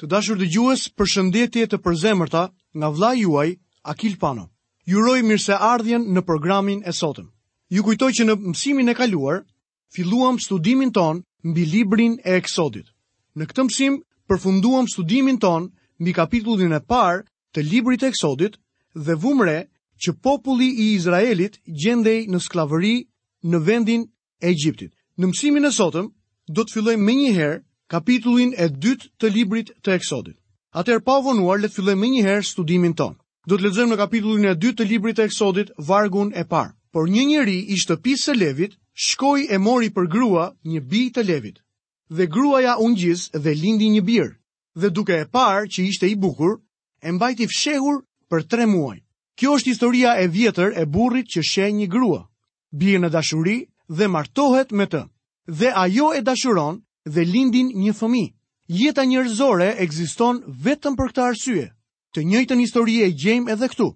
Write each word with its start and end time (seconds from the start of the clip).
Të 0.00 0.06
dashur 0.08 0.38
dhe 0.40 0.46
gjues 0.48 0.82
për 0.96 1.08
shëndetje 1.12 1.66
të 1.72 1.78
përzemërta 1.84 2.40
nga 2.80 2.88
vla 2.96 3.08
juaj 3.16 3.50
Akil 3.92 4.14
Pano. 4.22 4.46
Juroj 4.88 5.18
mirë 5.28 5.42
se 5.44 5.56
ardhjen 5.72 6.06
në 6.16 6.22
programin 6.24 6.80
e 6.88 6.92
sotëm. 7.00 7.26
Ju 7.74 7.82
kujtoj 7.84 8.08
që 8.18 8.24
në 8.30 8.36
mësimin 8.46 8.88
e 8.88 8.94
kaluar, 8.96 9.42
filluam 9.92 10.38
studimin 10.40 10.92
ton 10.96 11.20
mbi 11.44 11.66
librin 11.74 12.16
e 12.24 12.38
eksodit. 12.40 12.86
Në 13.36 13.50
këtë 13.50 13.66
mësim, 13.68 13.98
përfunduam 14.30 14.88
studimin 14.88 15.36
ton 15.44 15.68
mbi 16.00 16.16
kapitullin 16.16 16.72
e 16.72 16.80
par 16.80 17.20
të 17.52 17.66
librit 17.68 18.02
e 18.02 18.08
eksodit 18.14 18.56
dhe 18.96 19.20
vumre 19.20 19.58
që 20.00 20.16
populli 20.24 20.70
i 20.82 20.88
Izraelit 20.96 21.60
gjendej 21.84 22.18
në 22.24 22.40
sklavëri 22.48 22.96
në 23.52 23.62
vendin 23.68 24.08
e 24.08 24.48
Egjiptit. 24.54 24.96
Në 25.20 25.28
mësimin 25.34 25.68
e 25.68 25.76
sotëm, 25.76 26.08
do 26.56 26.62
të 26.64 26.72
filloj 26.78 26.96
me 27.04 27.20
njëherë 27.20 27.58
kapitullin 27.90 28.52
e 28.56 28.66
dytë 28.82 29.08
të 29.20 29.30
librit 29.34 29.70
të 29.82 29.94
eksodit. 29.98 30.36
Atër 30.78 31.00
pa 31.02 31.16
vonuar, 31.26 31.58
letë 31.58 31.72
të 31.74 31.76
fillem 31.76 31.98
me 32.00 32.10
njëherë 32.14 32.46
studimin 32.46 32.94
tonë. 32.94 33.16
Do 33.50 33.56
të 33.56 33.64
lexojmë 33.66 33.92
në 33.94 33.98
kapitullin 34.04 34.46
e 34.50 34.54
dytë 34.62 34.78
të 34.82 34.88
librit 34.92 35.16
të 35.18 35.26
eksodit, 35.26 35.72
vargun 35.88 36.30
e 36.38 36.44
parë. 36.46 36.72
Por 36.94 37.10
një 37.10 37.24
njeri 37.30 37.58
i 37.72 37.78
shtëpisë 37.78 38.24
së 38.28 38.36
levit, 38.38 38.76
shkoj 39.06 39.40
e 39.54 39.58
mori 39.58 39.90
për 39.94 40.06
grua 40.12 40.44
një 40.66 40.80
bi 40.90 41.02
të 41.14 41.24
levit. 41.26 41.58
Dhe 42.14 42.26
gruaja 42.34 42.76
unë 42.82 42.96
gjizë 43.00 43.40
dhe 43.42 43.52
lindi 43.58 43.90
një 43.96 44.02
birë. 44.08 44.32
Dhe 44.80 44.88
duke 44.94 45.16
e 45.18 45.26
parë 45.34 45.66
që 45.72 45.80
ishte 45.90 46.06
i 46.10 46.16
bukur, 46.18 46.58
e 47.02 47.08
mbajti 47.12 47.46
fshehur 47.50 47.96
për 48.30 48.46
tre 48.50 48.66
muaj. 48.70 48.98
Kjo 49.38 49.56
është 49.58 49.70
historia 49.74 50.14
e 50.22 50.26
vjetër 50.30 50.76
e 50.82 50.86
burrit 50.94 51.26
që 51.34 51.42
shenjë 51.52 51.78
një 51.80 51.88
grua. 51.90 52.20
Bie 52.80 52.98
në 52.98 53.10
dashuri 53.16 53.58
dhe 53.88 54.06
martohet 54.14 54.72
me 54.78 54.86
të. 54.86 55.04
Dhe 55.58 55.70
ajo 55.86 56.12
e 56.18 56.22
dashuron 56.26 56.82
dhe 57.08 57.24
lindin 57.24 57.70
një 57.74 57.94
fëmi. 57.96 58.24
Jeta 58.68 59.02
njërzore 59.04 59.72
egziston 59.82 60.40
vetëm 60.62 60.96
për 60.98 61.08
këta 61.10 61.24
arsye. 61.30 61.70
Të 62.14 62.24
njëjtën 62.26 62.60
historie 62.62 63.06
e 63.06 63.14
gjejmë 63.14 63.50
edhe 63.52 63.68
këtu. 63.72 63.88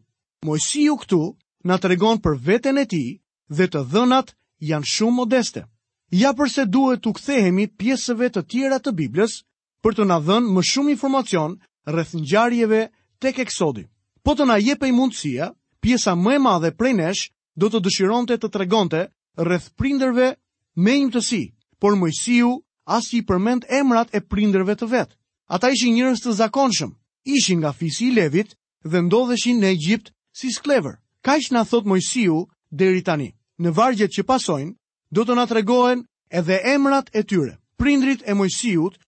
Mojësiu 0.47 0.97
këtu 1.03 1.21
na 1.65 1.79
tregon 1.81 2.19
për 2.23 2.39
veten 2.39 2.79
e 2.79 2.85
tij 2.87 3.09
dhe 3.51 3.67
të 3.71 3.85
dhënat 3.93 4.35
janë 4.59 4.89
shumë 4.93 5.15
modeste. 5.17 5.65
Ja 6.11 6.35
përse 6.37 6.67
duhet 6.71 7.03
të 7.03 7.13
kthehemi 7.17 7.67
pjesëve 7.79 8.29
të 8.35 8.43
tjera 8.51 8.79
të 8.79 8.93
Biblës 8.95 9.41
për 9.83 9.95
të 9.97 10.05
na 10.11 10.19
dhënë 10.23 10.53
më 10.53 10.63
shumë 10.71 10.91
informacion 10.95 11.57
rreth 11.87 12.15
ngjarjeve 12.19 12.87
tek 13.19 13.39
Eksodi. 13.43 13.87
Po 14.23 14.35
të 14.35 14.47
na 14.49 14.57
jepej 14.61 14.93
mundësia, 14.93 15.53
pjesa 15.81 16.15
më 16.17 16.37
e 16.37 16.39
madhe 16.41 16.71
prej 16.77 16.95
nesh 16.97 17.25
do 17.57 17.69
të 17.71 17.83
dëshironte 17.85 18.39
të 18.39 18.49
tregonte 18.51 19.07
rreth 19.39 19.73
prindërve 19.77 20.35
me 20.77 20.95
njëmtësi, 21.03 21.43
por 21.79 21.97
Mojsiu 22.01 22.64
as 22.85 23.09
që 23.09 23.17
i 23.19 23.23
përmend 23.27 23.65
emrat 23.69 24.13
e 24.13 24.21
prinderve 24.21 24.77
të 24.77 24.89
vetë. 24.91 25.17
Ata 25.51 25.71
ishin 25.73 25.95
njërës 25.97 26.23
të 26.25 26.33
zakonshëm, 26.39 26.93
ishin 27.25 27.59
nga 27.61 27.73
fisi 27.73 28.09
i 28.11 28.15
levit 28.15 28.55
dhe 28.85 28.99
ndodheshin 29.03 29.61
në 29.61 29.71
Egjipt 29.77 30.13
si 30.37 30.53
sklever. 30.53 30.99
Ka 31.25 31.37
ishë 31.41 31.53
nga 31.55 31.65
thot 31.65 31.87
Mojësiu 31.89 32.47
deri 32.71 33.03
tani. 33.03 33.33
Në 33.59 33.71
vargjet 33.77 34.13
që 34.17 34.23
pasojnë, 34.29 34.75
do 35.15 35.25
të 35.25 35.33
nga 35.37 35.45
tregohen 35.47 36.05
edhe 36.31 36.61
emrat 36.73 37.09
e 37.17 37.23
tyre. 37.23 37.57
Prindrit 37.79 38.23
e 38.27 38.35
Mojësiut 38.35 38.99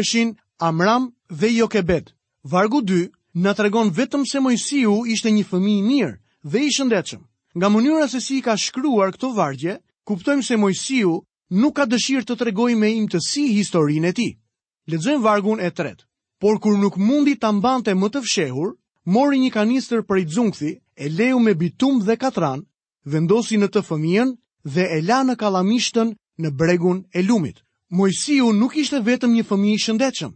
eshin 0.00 0.36
Amram 0.60 1.12
dhe 1.28 1.48
Jokebed. 1.56 2.12
Vargu 2.42 2.80
2 2.82 3.08
nga 3.34 3.52
tregon 3.54 3.90
vetëm 3.90 4.24
se 4.26 4.40
Mojësiu 4.40 5.04
ishte 5.06 5.30
një 5.30 5.44
fëmi 5.50 5.74
i 5.78 5.82
mirë 5.82 6.16
dhe 6.52 6.58
i 6.64 6.70
shëndechëm. 6.70 7.22
Nga 7.54 7.68
mënyra 7.68 8.08
se 8.08 8.20
si 8.20 8.40
ka 8.40 8.56
shkruar 8.56 9.12
këto 9.12 9.32
vargje, 9.34 9.78
kuptojmë 10.04 10.42
se 10.46 10.56
Mojësiu 10.56 11.12
nuk 11.50 11.76
ka 11.80 11.86
dëshirë 11.88 12.24
të 12.28 12.34
tregoj 12.36 12.74
me 12.76 12.90
im 12.92 13.06
të 13.08 13.18
si 13.24 13.46
historinë 13.56 14.08
e 14.08 14.12
ti. 14.12 14.28
Ledzojmë 14.88 15.24
vargun 15.24 15.60
e 15.60 15.70
tret. 15.72 16.04
Por 16.40 16.60
kur 16.60 16.76
nuk 16.78 16.96
mundi 16.96 17.34
të 17.40 17.50
mbante 17.58 17.94
më 17.96 18.08
të 18.12 18.22
fshehur, 18.22 18.74
mori 19.08 19.38
një 19.40 19.50
kanistër 19.50 20.02
për 20.04 20.16
i 20.22 20.24
dzungthi, 20.28 20.70
e 20.98 21.08
leu 21.08 21.38
me 21.40 21.54
bitum 21.54 22.00
dhe 22.04 22.16
katran, 22.16 22.62
vendosi 23.04 23.56
në 23.58 23.68
të 23.72 23.82
fëmijën 23.88 24.32
dhe 24.64 24.84
e 24.96 25.00
la 25.02 25.22
në 25.24 25.34
kalamishtën 25.40 26.12
në 26.40 26.48
bregun 26.58 27.02
e 27.16 27.22
lumit. 27.22 27.62
Mojësiu 27.90 28.52
nuk 28.52 28.76
ishte 28.76 29.00
vetëm 29.00 29.32
një 29.32 29.44
fëmi 29.48 29.72
i 29.72 29.78
shëndechëm, 29.80 30.32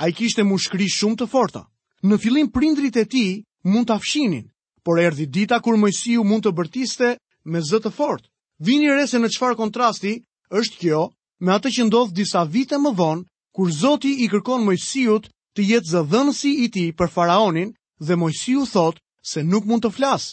a 0.00 0.04
i 0.08 0.12
kishte 0.16 0.42
mushkri 0.42 0.88
shumë 0.88 1.16
të 1.20 1.26
forta. 1.28 1.64
Në 2.04 2.16
filim 2.20 2.48
prindrit 2.52 2.96
e 2.96 3.04
ti 3.04 3.24
mund 3.64 3.86
të 3.88 3.94
afshinin, 3.98 4.48
por 4.84 5.00
erdi 5.00 5.26
dita 5.28 5.60
kur 5.60 5.76
Mojësiu 5.76 6.24
mund 6.24 6.44
të 6.46 6.52
bërtiste 6.56 7.14
me 7.44 7.60
zëtë 7.60 7.92
fort. 7.92 8.26
Vini 8.58 8.88
re 8.92 9.06
se 9.06 9.18
në 9.20 9.28
qfar 9.32 9.56
kontrasti 9.56 10.18
është 10.50 10.78
kjo 10.80 11.02
me 11.44 11.52
atë 11.52 11.70
që 11.74 11.84
ndodh 11.88 12.12
disa 12.18 12.42
vite 12.44 12.78
më 12.78 12.90
vonë 12.98 13.24
kur 13.54 13.70
Zoti 13.72 14.10
i 14.24 14.28
kërkon 14.32 14.64
Mojsiut 14.64 15.28
të 15.56 15.62
jetë 15.62 15.90
zëdhënësi 15.94 16.50
i 16.64 16.68
tij 16.74 16.88
për 16.98 17.10
faraonin 17.14 17.72
dhe 18.06 18.16
Mojsiu 18.18 18.66
thotë 18.72 19.00
se 19.30 19.42
nuk 19.46 19.64
mund 19.64 19.84
të 19.84 19.92
flas. 19.96 20.26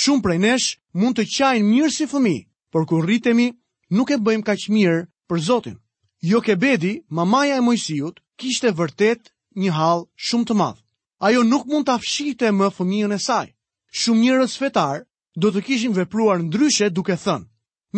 Shumë 0.00 0.22
prej 0.24 0.38
nesh 0.40 0.68
mund 1.00 1.16
të 1.18 1.26
qajnë 1.36 1.66
mirë 1.68 1.90
si 1.94 2.06
fëmi, 2.10 2.36
por 2.72 2.86
kur 2.88 3.04
rritemi 3.06 3.50
nuk 3.96 4.10
e 4.10 4.16
bëjmë 4.24 4.42
kaq 4.46 4.62
mirë 4.72 4.98
për 5.28 5.38
Zotin. 5.48 5.76
Jo 6.22 6.40
bedi, 6.62 6.92
mamaja 7.10 7.56
e 7.56 7.60
Mojsiut, 7.66 8.20
kishte 8.38 8.72
vërtet 8.72 9.30
një 9.60 9.70
hall 9.76 10.06
shumë 10.16 10.44
të 10.48 10.54
madh. 10.54 10.78
Ajo 11.20 11.42
nuk 11.42 11.66
mund 11.66 11.86
ta 11.86 11.94
afshite 11.94 12.50
më 12.52 12.70
fëmijën 12.76 13.12
e 13.14 13.18
saj. 13.18 13.46
Shumë 13.92 14.20
njerëz 14.22 14.56
fetar 14.58 15.02
do 15.36 15.50
të 15.52 15.60
kishin 15.66 15.92
vepruar 15.92 16.42
ndryshe 16.42 16.88
duke 16.90 17.14
thënë: 17.24 17.46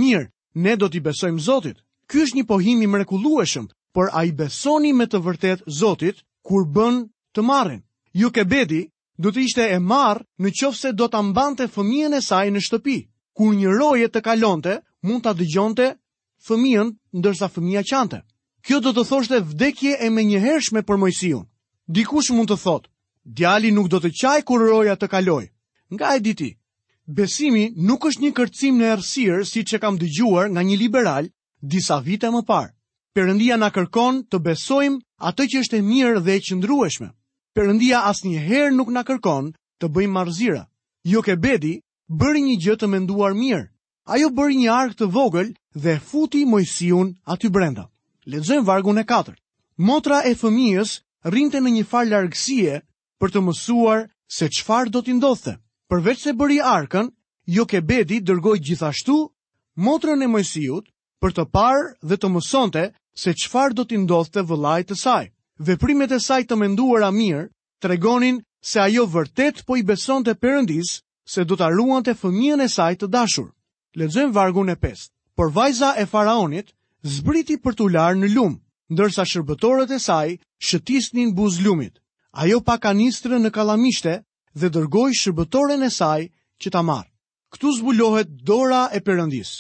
"Mirë, 0.01 0.27
ne 0.55 0.77
do 0.81 0.89
t'i 0.91 1.03
besojmë 1.05 1.41
Zotit. 1.43 1.77
Ky 2.11 2.23
është 2.27 2.37
një 2.39 2.45
pohim 2.49 2.83
i 2.83 2.87
mrekullueshëm, 2.91 3.67
por 3.95 4.11
ai 4.15 4.31
besoni 4.33 4.93
me 4.93 5.07
të 5.07 5.21
vërtetë 5.27 5.67
Zotit 5.79 6.23
kur 6.47 6.67
bën 6.69 7.03
të 7.35 7.43
marrin. 7.43 7.83
Ju 8.15 8.31
ke 8.31 8.45
bedi, 8.45 8.83
do 9.19 9.31
të 9.33 9.41
ishte 9.49 9.65
e 9.75 9.79
marr 9.79 10.23
në 10.39 10.51
qoftë 10.55 10.81
se 10.81 10.93
do 10.93 11.09
ta 11.09 11.23
mbante 11.23 11.67
fëmijën 11.75 12.15
e 12.19 12.21
saj 12.21 12.49
në 12.51 12.61
shtëpi. 12.67 12.99
Kur 13.35 13.51
një 13.55 13.73
roje 13.79 14.09
të 14.15 14.21
kalonte, 14.23 14.77
mund 15.03 15.25
ta 15.25 15.33
dëgjonte 15.35 15.89
fëmijën 16.47 16.93
ndërsa 17.19 17.49
fëmia 17.51 17.83
qante. 17.91 18.23
Kjo 18.65 18.79
do 18.81 18.93
të 18.95 19.05
thoshte 19.11 19.41
vdekje 19.43 19.97
e 20.01 20.09
menjëhershme 20.11 20.83
për 20.87 20.97
Mojsiun. 21.03 21.45
Dikush 21.87 22.31
mund 22.33 22.49
të 22.51 22.57
thotë, 22.65 22.89
djali 23.37 23.73
nuk 23.75 23.91
do 23.93 23.99
të 24.01 24.11
qaj 24.21 24.41
kur 24.47 24.63
roja 24.71 24.95
të 24.97 25.09
kaloj. 25.13 25.45
Nga 25.91 26.15
e 26.17 26.21
diti. 26.25 26.51
Besimi 27.07 27.69
nuk 27.77 28.07
është 28.09 28.23
një 28.23 28.31
kërcim 28.37 28.79
në 28.81 28.87
errësirë 28.97 29.45
si 29.49 29.61
që 29.69 29.79
kam 29.81 29.99
dëgjuar 30.01 30.49
nga 30.53 30.63
një 30.65 30.77
liberal 30.81 31.27
disa 31.61 31.99
vite 32.01 32.31
më 32.33 32.41
parë. 32.49 32.73
Perëndia 33.15 33.59
na 33.61 33.69
kërkon 33.71 34.23
të 34.33 34.39
besojmë 34.41 35.03
atë 35.29 35.45
që 35.53 35.61
është 35.65 35.77
e 35.79 35.83
mirë 35.89 36.23
dhe 36.25 36.37
e 36.39 36.41
qëndrueshme. 36.47 37.11
Perëndia 37.55 38.01
asnjëherë 38.09 38.73
nuk 38.75 38.89
na 38.91 39.03
kërkon 39.05 39.53
të 39.83 39.91
bëjmë 39.93 40.13
marrëzira. 40.17 40.65
Jo 41.05 41.21
ke 41.23 41.37
bedi, 41.45 41.75
bëri 42.09 42.41
një 42.49 42.57
gjë 42.65 42.77
të 42.81 42.89
menduar 42.95 43.37
mirë. 43.37 43.69
Ajo 44.09 44.31
bëri 44.37 44.57
një 44.65 44.71
ark 44.73 44.97
të 44.99 45.11
vogël 45.15 45.53
dhe 45.77 45.99
futi 46.09 46.45
Mojsiun 46.49 47.13
aty 47.37 47.51
brenda. 47.53 47.85
Lexojmë 48.25 48.65
vargun 48.65 48.99
e 48.99 49.05
4. 49.13 49.37
Motra 49.77 50.23
e 50.25 50.33
fëmijës 50.35 50.97
rrinte 51.29 51.61
në 51.61 51.75
një 51.77 51.85
far 51.85 52.09
largësie 52.09 52.81
për 53.21 53.29
të 53.37 53.45
mësuar 53.47 54.09
se 54.39 54.49
çfarë 54.57 54.91
do 54.91 55.03
t'i 55.05 55.13
ndodhte 55.21 55.59
përveç 55.93 56.21
se 56.25 56.33
bëri 56.41 56.57
arkën, 56.69 57.09
Jokebedi 57.55 58.19
dërgoj 58.29 58.57
gjithashtu 58.67 59.15
motrën 59.89 60.23
e 60.25 60.29
mojësijut 60.35 60.87
për 61.23 61.35
të 61.39 61.45
parë 61.57 61.83
dhe 62.13 62.17
të 62.23 62.31
mësonte 62.37 62.85
se 63.25 63.35
qfar 63.43 63.75
do 63.77 63.85
t'i 63.85 63.99
ndodhë 64.05 64.33
të 64.37 64.45
vëllaj 64.51 64.79
të 64.91 64.97
saj. 65.01 65.25
Veprimet 65.69 66.13
e 66.13 66.19
saj 66.29 66.41
të 66.49 66.57
menduara 66.63 67.11
mirë 67.19 67.43
tregonin 67.85 68.39
se 68.71 68.81
ajo 68.87 69.05
vërtet 69.17 69.61
po 69.69 69.77
i 69.77 69.83
beson 69.91 70.25
të 70.25 70.35
përëndis 70.43 70.95
se 71.35 71.45
do 71.51 71.57
t'a 71.61 71.69
të 72.09 72.15
fëmijën 72.23 72.63
e 72.65 72.69
saj 72.77 72.93
të 72.97 73.07
dashur. 73.17 73.49
Ledzojmë 74.01 74.33
vargu 74.35 74.65
e 74.73 74.77
pest. 74.85 75.13
Por 75.37 75.53
vajza 75.53 75.95
e 76.01 76.07
faraonit 76.07 76.73
zbriti 77.03 77.57
për 77.61 77.75
t'u 77.77 77.89
larë 77.93 78.19
në 78.23 78.29
lumë, 78.35 78.59
ndërsa 78.95 79.25
shërbëtorët 79.33 79.91
e 79.91 79.99
saj 79.99 80.39
shëtisnin 80.69 81.35
buz 81.37 81.61
lumit. 81.61 82.01
Ajo 82.43 82.61
pa 82.67 82.79
kanistrë 82.81 83.39
në 83.45 83.51
kalamishte 83.53 84.21
dhe 84.55 84.71
dërgoj 84.75 85.11
shërbëtoren 85.21 85.83
e 85.87 85.91
saj 85.91 86.23
që 86.63 86.69
ta 86.73 86.83
marë. 86.87 87.11
Këtu 87.53 87.69
zbulohet 87.79 88.31
dora 88.47 88.89
e 88.97 89.01
përëndis. 89.07 89.51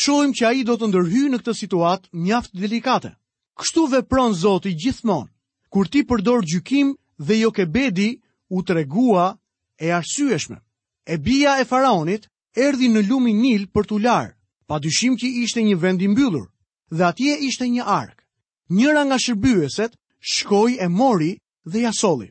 Shohim 0.00 0.32
që 0.36 0.42
a 0.48 0.52
i 0.56 0.62
do 0.68 0.76
të 0.76 0.86
ndërhy 0.90 1.22
në 1.32 1.38
këtë 1.42 1.54
situatë 1.62 2.10
mjaftë 2.24 2.60
delikate. 2.60 3.10
Kështu 3.58 3.82
vepron 3.92 4.34
Zoti 4.36 4.74
gjithmonë. 4.80 5.32
Kur 5.72 5.88
ti 5.90 6.04
përdor 6.08 6.44
gjykim 6.48 6.94
dhe 7.26 7.34
jo 7.40 7.50
ke 7.52 7.64
bedi, 7.66 8.10
u 8.52 8.62
tregua 8.68 9.34
e 9.80 9.90
arsyeshme. 9.92 10.58
E 11.04 11.14
bia 11.24 11.56
e 11.60 11.64
faraonit 11.68 12.28
erdi 12.56 12.88
në 12.88 13.02
lumin 13.08 13.40
Nil 13.42 13.64
për 13.72 13.84
t'u 13.88 13.98
larë, 13.98 14.32
pa 14.68 14.78
dyshim 14.80 15.16
që 15.20 15.26
ishte 15.44 15.62
një 15.64 15.76
vend 15.82 16.02
i 16.04 16.08
mbyllur 16.08 16.48
dhe 16.96 17.04
atje 17.08 17.32
ishte 17.48 17.68
një 17.68 17.84
ark. 17.84 18.18
Njëra 18.72 19.02
nga 19.04 19.18
shërbyeset 19.24 19.96
shkoi 20.32 20.76
e 20.80 20.88
mori 20.88 21.36
dhe 21.72 21.78
ja 21.84 21.92
solli. 21.92 22.28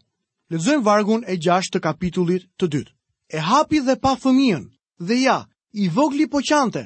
Lezojmë 0.50 0.84
vargun 0.88 1.26
e 1.28 1.36
6 1.44 1.74
të 1.74 1.80
kapitullit 1.84 2.46
të 2.60 2.68
dytë. 2.72 2.92
E 3.36 3.40
hapi 3.48 3.82
dhe 3.84 3.98
pa 4.00 4.14
fëmijën, 4.22 4.62
dhe 5.08 5.16
ja, 5.20 5.42
i 5.76 5.90
vogli 5.92 6.28
po 6.32 6.40
qante, 6.50 6.86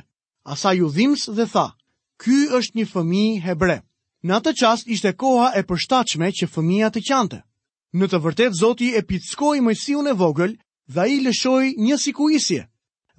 asa 0.54 0.72
ju 0.74 0.88
dhims 0.90 1.28
dhe 1.30 1.46
tha, 1.54 1.68
ky 2.22 2.50
është 2.58 2.76
një 2.80 2.86
fëmi 2.94 3.26
hebre. 3.46 3.78
Në 4.26 4.34
atë 4.38 4.54
qast 4.62 4.88
ishte 4.96 5.14
koha 5.14 5.52
e 5.58 5.62
përshtachme 5.70 6.32
që 6.38 6.50
fëmija 6.54 6.90
të 6.94 7.04
qante. 7.10 7.40
Në 7.98 8.06
të 8.10 8.20
vërtet, 8.26 8.58
Zoti 8.58 8.90
e 8.98 9.02
pizkoj 9.10 9.60
mëjësion 9.66 10.10
e 10.10 10.18
vogël 10.18 10.58
dhe 10.90 11.00
a 11.02 11.06
i 11.14 11.22
lëshoj 11.22 11.66
një 11.86 11.98
sikuisje, 12.02 12.62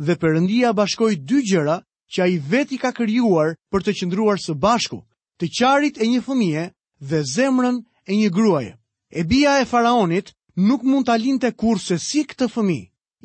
dhe 0.07 0.15
përëndia 0.23 0.75
bashkoj 0.75 1.13
dy 1.23 1.43
gjëra 1.47 1.79
që 2.11 2.19
a 2.23 2.27
i 2.35 2.39
veti 2.51 2.79
ka 2.83 2.91
kërjuar 2.99 3.55
për 3.71 3.81
të 3.83 3.95
qëndruar 3.99 4.43
së 4.43 4.59
bashku, 4.63 4.99
të 5.39 5.53
qarit 5.59 6.03
e 6.03 6.11
një 6.11 6.21
fëmije 6.27 6.65
dhe 7.09 7.19
zemrën 7.35 7.79
e 8.11 8.13
një 8.21 8.31
gruaje. 8.35 8.73
E 9.13 9.23
bia 9.25 9.61
e 9.61 9.65
faraonit 9.73 10.27
nuk 10.69 10.83
mund 10.83 11.05
ta 11.05 11.17
linte 11.17 11.53
se 11.87 11.97
si 11.99 12.23
këtë 12.31 12.47
fëmi. 12.55 12.81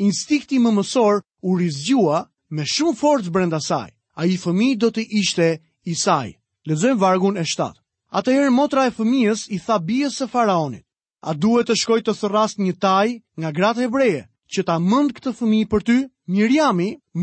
Instikti 0.07 0.59
më 0.59 0.71
mësor 0.77 1.21
u 1.47 1.55
rizgjua 1.59 2.27
me 2.49 2.63
shumë 2.73 2.95
forcë 3.01 3.31
brenda 3.35 3.59
saj. 3.69 3.87
A 4.19 4.25
i 4.25 4.35
fëmi 4.43 4.75
do 4.81 4.89
të 4.91 5.01
ishte 5.19 5.47
i 5.85 5.93
saj. 5.95 6.35
Lezojmë 6.67 6.99
vargun 6.99 7.37
e 7.37 7.43
7. 7.47 7.71
Atëherë 8.19 8.51
motra 8.51 8.83
e 8.87 8.91
fëmijës 8.97 9.45
i 9.55 9.59
tha 9.65 9.77
bijës 9.87 10.13
së 10.19 10.27
faraonit, 10.33 10.83
a 11.23 11.31
duhet 11.33 11.67
të 11.69 11.75
shkoj 11.81 12.01
të 12.03 12.13
thërras 12.19 12.53
një 12.59 12.73
taj 12.83 13.07
nga 13.39 13.51
gratë 13.59 13.81
hebreje 13.87 14.21
që 14.53 14.63
ta 14.67 14.75
mënd 14.79 15.11
këtë 15.17 15.31
fëmi 15.39 15.61
për 15.71 15.81
ty? 15.87 15.97
Miriam, 16.35 16.79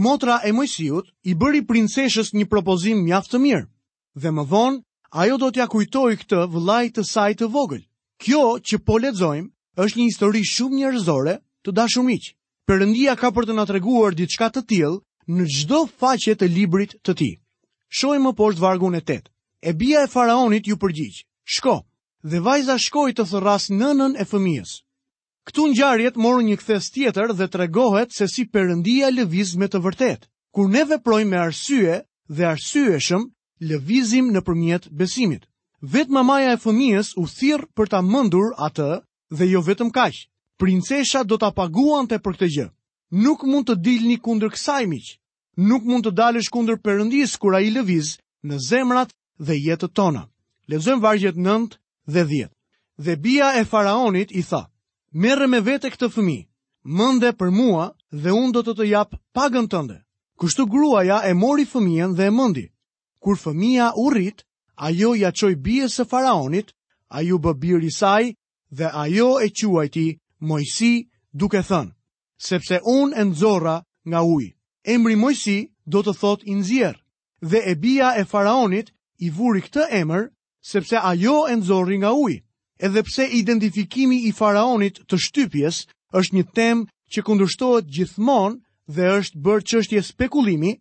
motra 0.06 0.40
e 0.49 0.52
mojësijut, 0.56 1.06
i 1.28 1.34
bëri 1.43 1.61
princeshës 1.69 2.32
një 2.37 2.46
propozim 2.55 2.99
mjaftë 3.05 3.38
mirë. 3.44 3.69
Dhe 4.25 4.31
më 4.32 4.44
vonë, 4.55 4.81
ajo 5.20 5.37
do 5.44 5.49
t'ja 5.52 5.66
kujtoj 5.76 6.11
këtë 6.22 6.46
vëllaj 6.55 6.84
të 6.96 7.02
saj 7.12 7.32
të 7.43 7.49
vogël. 7.58 7.82
Kjo 8.25 8.43
që 8.69 8.79
po 8.88 8.97
lexojmë 9.05 9.85
është 9.85 9.99
një 10.00 10.05
histori 10.09 10.41
shumë 10.50 10.79
njerëzore 10.81 11.32
të 11.67 11.73
dashur 11.79 12.05
miq. 12.06 12.31
Perëndia 12.71 13.15
ka 13.21 13.29
për 13.37 13.49
të 13.50 13.56
na 13.59 13.65
treguar 13.71 14.17
diçka 14.21 14.49
të 14.55 14.62
tillë 14.71 15.37
në 15.37 15.49
çdo 15.56 15.81
faqe 16.00 16.32
të 16.41 16.49
librit 16.55 16.94
të 17.05 17.12
tij. 17.19 17.35
Shohim 17.99 18.25
më 18.25 18.32
poshtë 18.38 18.62
vargun 18.65 18.97
e 18.97 19.03
8. 19.12 19.29
E 19.69 19.75
bija 19.81 20.06
e 20.06 20.09
faraonit 20.15 20.65
ju 20.71 20.79
përgjigj. 20.82 21.19
Shko. 21.53 21.76
Dhe 22.31 22.41
vajza 22.47 22.79
shkoi 22.85 23.12
të 23.12 23.26
thërras 23.31 23.69
nënën 23.81 24.17
e 24.17 24.25
fëmijës. 24.31 24.73
Ktu 25.47 25.62
ngjarjet 25.71 26.17
morën 26.25 26.49
një 26.49 26.56
kthes 26.62 26.87
tjetër 26.97 27.37
dhe 27.37 27.50
tregohet 27.53 28.11
se 28.17 28.25
si 28.32 28.49
Perëndia 28.55 29.12
lëviz 29.12 29.50
me 29.61 29.69
të 29.69 29.82
vërtetë. 29.85 30.25
Kur 30.55 30.71
ne 30.73 30.82
veprojmë 30.88 31.31
me 31.35 31.38
arsye 31.44 32.00
dhe 32.37 32.44
arsyeshëm, 32.55 33.29
lëvizim 33.69 34.32
në 34.32 34.41
përmjet 34.47 34.88
besimit 35.00 35.44
vetë 35.93 36.13
mamaja 36.17 36.55
e 36.55 36.61
fëmijës 36.61 37.11
u 37.21 37.25
thirë 37.29 37.67
për 37.77 37.91
ta 37.93 37.99
mëndur 38.03 38.53
atë 38.67 38.87
dhe 39.37 39.49
jo 39.51 39.61
vetëm 39.67 39.91
kaq. 39.93 40.15
Princesha 40.61 41.25
do 41.25 41.37
ta 41.39 41.51
apaguan 41.53 42.07
të 42.09 42.21
për 42.25 42.37
këtë 42.39 42.49
gjë. 42.55 42.67
Nuk 43.25 43.43
mund 43.47 43.69
të 43.69 43.77
dilni 43.85 44.17
kundër 44.23 44.53
kësaj 44.55 44.85
miq. 44.89 45.07
Nuk 45.69 45.85
mund 45.87 46.07
të 46.07 46.15
dalësh 46.19 46.49
kundër 46.55 46.81
Perëndis 46.83 47.35
kur 47.39 47.55
ai 47.59 47.69
lëviz 47.71 48.15
në 48.47 48.57
zemrat 48.69 49.11
dhe 49.39 49.57
jetët 49.61 49.93
tona. 49.95 50.25
Lexojmë 50.73 51.03
vargjet 51.05 51.37
9 51.39 51.75
dhe 52.09 52.23
10. 52.31 52.49
Dhe 53.05 53.15
bia 53.25 53.49
e 53.61 53.65
faraonit 53.67 54.31
i 54.31 54.43
tha: 54.49 54.63
Merë 55.13 55.47
me 55.53 55.61
vete 55.69 55.91
këtë 55.93 56.09
fëmijë, 56.17 56.47
Mënde 56.85 57.31
për 57.41 57.51
mua 57.57 57.85
dhe 58.13 58.31
unë 58.37 58.51
do 58.53 58.63
të 58.67 58.73
të 58.79 58.85
jap 58.93 59.15
pagën 59.35 59.69
tënde." 59.73 60.01
Kështu 60.41 60.67
gruaja 60.67 61.21
e 61.31 61.33
mori 61.39 61.63
fëmijën 61.65 62.13
dhe 62.19 62.27
e 62.27 62.31
mëndi. 62.35 62.65
Kur 63.23 63.39
fëmia 63.39 63.93
u 64.03 64.09
rrit, 64.13 64.43
ajo 64.76 65.15
ja 65.15 65.31
qoj 65.32 65.55
bje 65.62 65.88
së 65.88 66.05
faraonit, 66.11 66.73
ajo 67.15 67.38
bë 67.38 67.53
birë 67.62 67.87
i 67.87 67.91
saj 67.94 68.32
dhe 68.76 68.88
ajo 69.03 69.38
e 69.41 69.49
quajti 69.55 70.06
Mojsi 70.41 71.09
duke 71.32 71.62
thënë, 71.69 71.94
sepse 72.37 72.81
unë 72.85 73.15
e 73.17 73.23
nëzora 73.25 73.76
nga 74.09 74.21
ujë. 74.23 74.50
Emri 74.94 75.17
Mojsi 75.17 75.71
do 75.87 76.03
të 76.05 76.12
thot 76.21 76.41
i 76.44 76.55
dhe 77.44 77.61
e 77.71 77.75
bia 77.75 78.09
e 78.21 78.25
faraonit 78.25 78.91
i 79.26 79.31
vuri 79.31 79.61
këtë 79.62 79.85
emër 80.00 80.25
sepse 80.73 80.97
ajo 81.12 81.47
e 81.49 81.55
nëzori 81.56 81.97
nga 81.99 82.11
ujë. 82.12 82.43
Edhe 82.79 83.03
pse 83.03 83.25
identifikimi 83.41 84.25
i 84.29 84.32
faraonit 84.32 84.97
të 85.09 85.17
shtypjes 85.25 85.76
është 86.19 86.35
një 86.37 86.44
tem 86.56 86.76
që 87.12 87.23
kundushtohet 87.26 87.87
gjithmonë 87.94 88.61
dhe 88.94 89.05
është 89.19 89.38
bërë 89.44 89.67
qështje 89.69 90.00
spekulimi, 90.11 90.73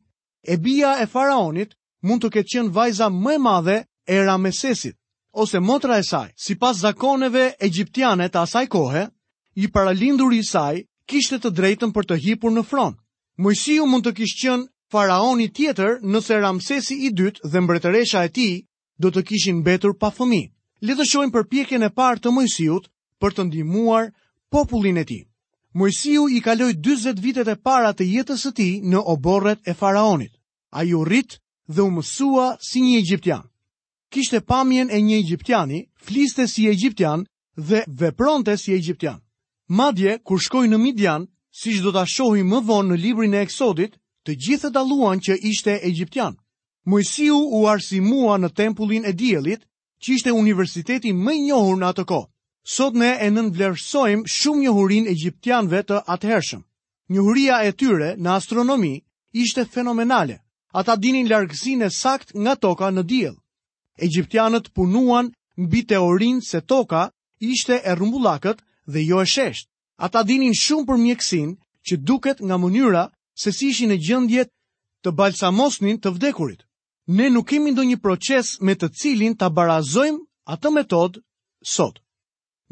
e 0.51 0.57
bia 0.63 0.91
e 0.99 1.05
faraonit 1.13 1.75
mund 2.07 2.23
të 2.23 2.29
ketë 2.37 2.51
qenë 2.53 2.71
vajza 2.75 3.07
më 3.09 3.33
e 3.33 3.39
madhe 3.41 3.77
e 4.11 4.15
Ramesesit, 4.27 4.95
ose 5.31 5.59
motra 5.59 5.97
e 5.97 6.03
saj, 6.03 6.29
si 6.35 6.55
pas 6.59 6.77
zakoneve 6.83 7.55
egyptiane 7.67 8.27
të 8.29 8.41
asaj 8.43 8.65
kohe, 8.67 9.03
i 9.55 9.67
paralindur 9.71 10.33
i 10.35 10.43
saj, 10.43 10.83
kishte 11.07 11.39
të 11.39 11.49
drejtën 11.55 11.93
për 11.95 12.03
të 12.05 12.17
hipur 12.25 12.51
në 12.51 12.63
fron. 12.67 12.95
Mojësiu 13.39 13.87
mund 13.87 14.03
të 14.07 14.13
kishtë 14.19 14.41
qenë 14.43 14.67
faraoni 14.91 15.47
tjetër 15.55 16.01
nëse 16.13 16.39
Ramsesi 16.43 16.97
i 17.07 17.11
dytë 17.15 17.47
dhe 17.49 17.61
mbretëresha 17.63 18.23
e 18.23 18.29
ti 18.35 18.49
do 18.99 19.09
të 19.09 19.23
kishin 19.29 19.63
betur 19.65 19.95
pa 19.97 20.11
fëmi. 20.11 20.43
Letë 20.83 21.05
shojmë 21.07 21.33
për 21.33 21.47
pjekjen 21.51 21.83
e 21.83 21.89
partë 21.95 22.21
të 22.27 22.33
Mojësiut 22.35 22.89
për 23.21 23.31
të 23.35 23.47
ndimuar 23.47 24.09
popullin 24.51 24.99
e 24.99 25.05
ti. 25.07 25.21
Mojësiu 25.73 26.27
i 26.35 26.41
kaloj 26.45 26.75
20 26.83 27.21
vitet 27.23 27.47
e 27.47 27.55
para 27.55 27.93
të 27.95 28.05
jetës 28.11 28.43
e 28.51 28.51
ti 28.59 28.69
në 28.91 28.99
oborret 29.13 29.59
e 29.65 29.73
faraonit. 29.73 30.33
A 30.77 30.83
ju 30.83 31.01
rritë 31.07 31.39
dhe 31.69 31.81
u 31.81 31.91
mësua 31.91 32.57
si 32.61 32.81
një 32.81 32.97
egjiptian. 32.99 33.43
Kishte 34.11 34.39
pamjen 34.41 34.91
e 34.91 34.99
një 35.01 35.17
egjiptiani, 35.17 35.83
fliste 35.97 36.47
si 36.47 36.67
egjiptian 36.69 37.23
dhe 37.57 37.83
vepronte 37.87 38.57
si 38.57 38.73
egjiptian. 38.73 39.19
Madje 39.67 40.17
kur 40.23 40.39
shkoi 40.39 40.67
në 40.67 40.77
Midian, 40.77 41.27
siç 41.51 41.79
do 41.81 41.91
ta 41.91 42.03
shohim 42.05 42.47
më 42.51 42.59
vonë 42.67 42.91
në 42.93 42.97
librin 43.01 43.33
e 43.33 43.41
Eksodit, 43.47 43.95
të 44.25 44.35
gjithë 44.47 44.69
dalluan 44.73 45.19
që 45.19 45.37
ishte 45.41 45.79
egjiptian. 45.83 46.35
Mojsiu 46.85 47.39
u 47.55 47.65
arsimua 47.67 48.37
në 48.37 48.49
tempullin 48.53 49.05
e 49.07 49.13
diellit, 49.13 49.61
që 50.03 50.13
ishte 50.17 50.31
universiteti 50.35 51.13
më 51.13 51.33
i 51.33 51.41
njohur 51.47 51.79
në 51.79 51.89
atë 51.91 52.05
kohë. 52.11 52.27
Sot 52.63 52.93
ne 52.95 53.13
e 53.19 53.29
nënvlerësojmë 53.31 54.27
shumë 54.31 54.61
njohurinë 54.67 55.09
egjiptianëve 55.11 55.81
të 55.89 56.03
atëhershëm. 56.11 56.61
Njohuria 57.13 57.63
e 57.67 57.71
tyre 57.71 58.13
në 58.15 58.29
astronomi 58.37 58.93
ishte 59.31 59.65
fenomenale 59.65 60.42
ata 60.73 60.95
dinin 61.03 61.29
largësinë 61.29 61.85
e 61.87 61.93
sakt 61.95 62.33
nga 62.43 62.53
toka 62.65 62.87
në 62.93 63.03
diell. 63.11 63.35
Egjiptianët 64.05 64.71
punuan 64.77 65.29
mbi 65.65 65.79
teorinë 65.91 66.41
se 66.49 66.59
toka 66.73 67.01
ishte 67.49 67.75
e 67.83 67.91
rrumbullakët 67.95 68.59
dhe 68.93 68.99
jo 69.09 69.17
e 69.21 69.25
sheshtë. 69.33 69.69
Ata 70.05 70.19
dinin 70.29 70.55
shumë 70.63 70.87
për 70.89 70.97
mjekësinë 71.05 71.53
që 71.89 71.95
duket 72.09 72.37
nga 72.47 72.57
mënyra 72.63 73.03
se 73.41 73.49
si 73.57 73.69
ishin 73.69 73.91
në 73.93 73.97
gjendje 74.07 74.45
të 75.05 75.09
balsamosnin 75.19 75.99
të 76.01 76.09
vdekurit. 76.15 76.61
Ne 77.17 77.25
nuk 77.33 77.45
kemi 77.51 77.71
ndonjë 77.73 77.99
proces 78.05 78.45
me 78.65 78.73
të 78.75 78.87
cilin 78.99 79.37
ta 79.37 79.47
barazojmë 79.57 80.19
atë 80.53 80.69
metod 80.77 81.13
sot. 81.75 81.99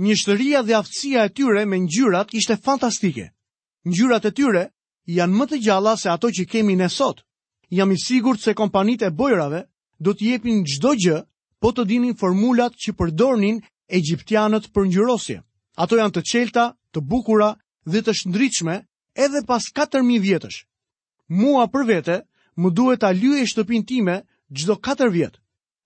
Mjeshtëria 0.04 0.59
dhe 0.68 0.74
aftësia 0.81 1.27
e 1.27 1.33
tyre 1.38 1.63
me 1.69 1.78
ngjyrat 1.85 2.33
ishte 2.40 2.56
fantastike. 2.66 3.25
Ngjyrat 3.90 4.23
e 4.25 4.31
tyre 4.37 4.64
janë 5.18 5.35
më 5.37 5.45
të 5.49 5.57
gjalla 5.66 5.94
se 6.02 6.07
ato 6.16 6.28
që 6.35 6.44
kemi 6.52 6.75
ne 6.81 6.90
sot 6.99 7.21
jam 7.71 7.92
i 7.92 7.97
sigur 7.99 8.37
se 8.37 8.54
kompanit 8.54 9.01
e 9.01 9.09
bojrave 9.11 9.63
do 10.01 10.11
të 10.11 10.28
jepin 10.31 10.63
gjdo 10.68 10.92
gjë 11.04 11.18
po 11.61 11.71
të 11.71 11.85
dinin 11.87 12.16
formulat 12.18 12.75
që 12.75 12.94
përdornin 12.99 13.61
egyptianët 13.87 14.68
për 14.73 14.87
njërosje. 14.87 15.37
Ato 15.78 15.97
janë 15.97 16.13
të 16.18 16.23
qelta, 16.31 16.66
të 16.92 16.99
bukura 17.01 17.56
dhe 17.87 18.01
të 18.04 18.13
shndryqme 18.18 18.75
edhe 19.16 19.44
pas 19.47 19.63
4.000 19.71 20.19
vjetësh. 20.19 20.66
Mua 21.31 21.66
për 21.71 21.85
vete 21.87 22.18
më 22.59 22.73
duhet 22.75 22.99
të 23.01 23.07
alyu 23.07 23.37
e 23.40 23.47
shtëpin 23.47 23.85
time 23.87 24.18
gjdo 24.51 24.75
4 24.81 25.09
vjetë. 25.11 25.40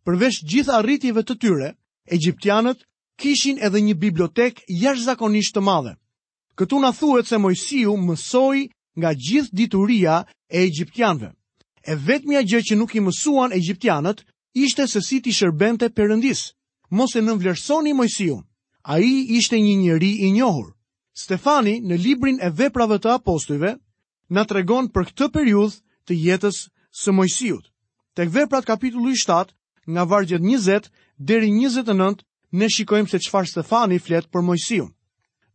Përvesh 0.06 0.42
gjitha 0.46 0.80
arritjeve 0.80 1.22
të 1.24 1.36
tyre, 1.42 1.70
egyptianët 2.14 2.82
kishin 3.18 3.62
edhe 3.62 3.82
një 3.82 3.96
bibliotek 4.00 4.62
jashtëzakonisht 4.70 5.54
të 5.56 5.62
madhe. 5.62 5.94
Këtu 6.58 6.80
na 6.82 6.92
thuhet 6.98 7.28
se 7.30 7.38
Mojsiu 7.38 7.94
mësoi 8.00 8.70
nga 8.98 9.12
gjithë 9.14 9.54
dituria 9.54 10.24
e 10.50 10.62
egjiptianëve 10.66 11.35
e 11.86 11.94
vetëmja 11.96 12.42
gjë 12.50 12.60
që 12.70 12.76
nuk 12.80 12.96
i 12.98 13.02
mësuan 13.06 13.54
gjiptianët, 13.54 14.24
ishte 14.58 14.88
se 14.90 15.02
si 15.06 15.20
ti 15.22 15.34
shërbente 15.36 15.92
përëndis, 15.94 16.42
mos 16.98 17.14
e 17.16 17.22
nënvlerësoni 17.22 17.94
mojësion. 17.94 18.42
A 18.86 19.00
i 19.02 19.12
ishte 19.38 19.58
një 19.60 19.76
njëri 19.84 20.12
i 20.28 20.32
njohur. 20.34 20.72
Stefani, 21.18 21.80
në 21.82 21.98
librin 22.02 22.38
e 22.44 22.50
veprave 22.50 22.98
të 23.02 23.12
apostujve, 23.18 23.76
na 24.30 24.44
tregon 24.46 24.90
për 24.94 25.08
këtë 25.10 25.30
periud 25.36 25.74
të 26.06 26.18
jetës 26.22 26.64
së 27.02 27.14
mojësijut. 27.14 27.70
Tek 28.16 28.30
veprat 28.34 28.66
kapitullu 28.66 29.10
i 29.14 29.18
7, 29.22 29.54
nga 29.92 30.04
vargjet 30.10 30.42
20 30.42 30.90
deri 31.18 31.50
29, 31.54 32.22
ne 32.52 32.70
shikojmë 32.70 33.10
se 33.12 33.20
qëfar 33.26 33.50
Stefani 33.52 34.00
flet 34.00 34.30
për 34.32 34.46
mojësijun. 34.48 34.90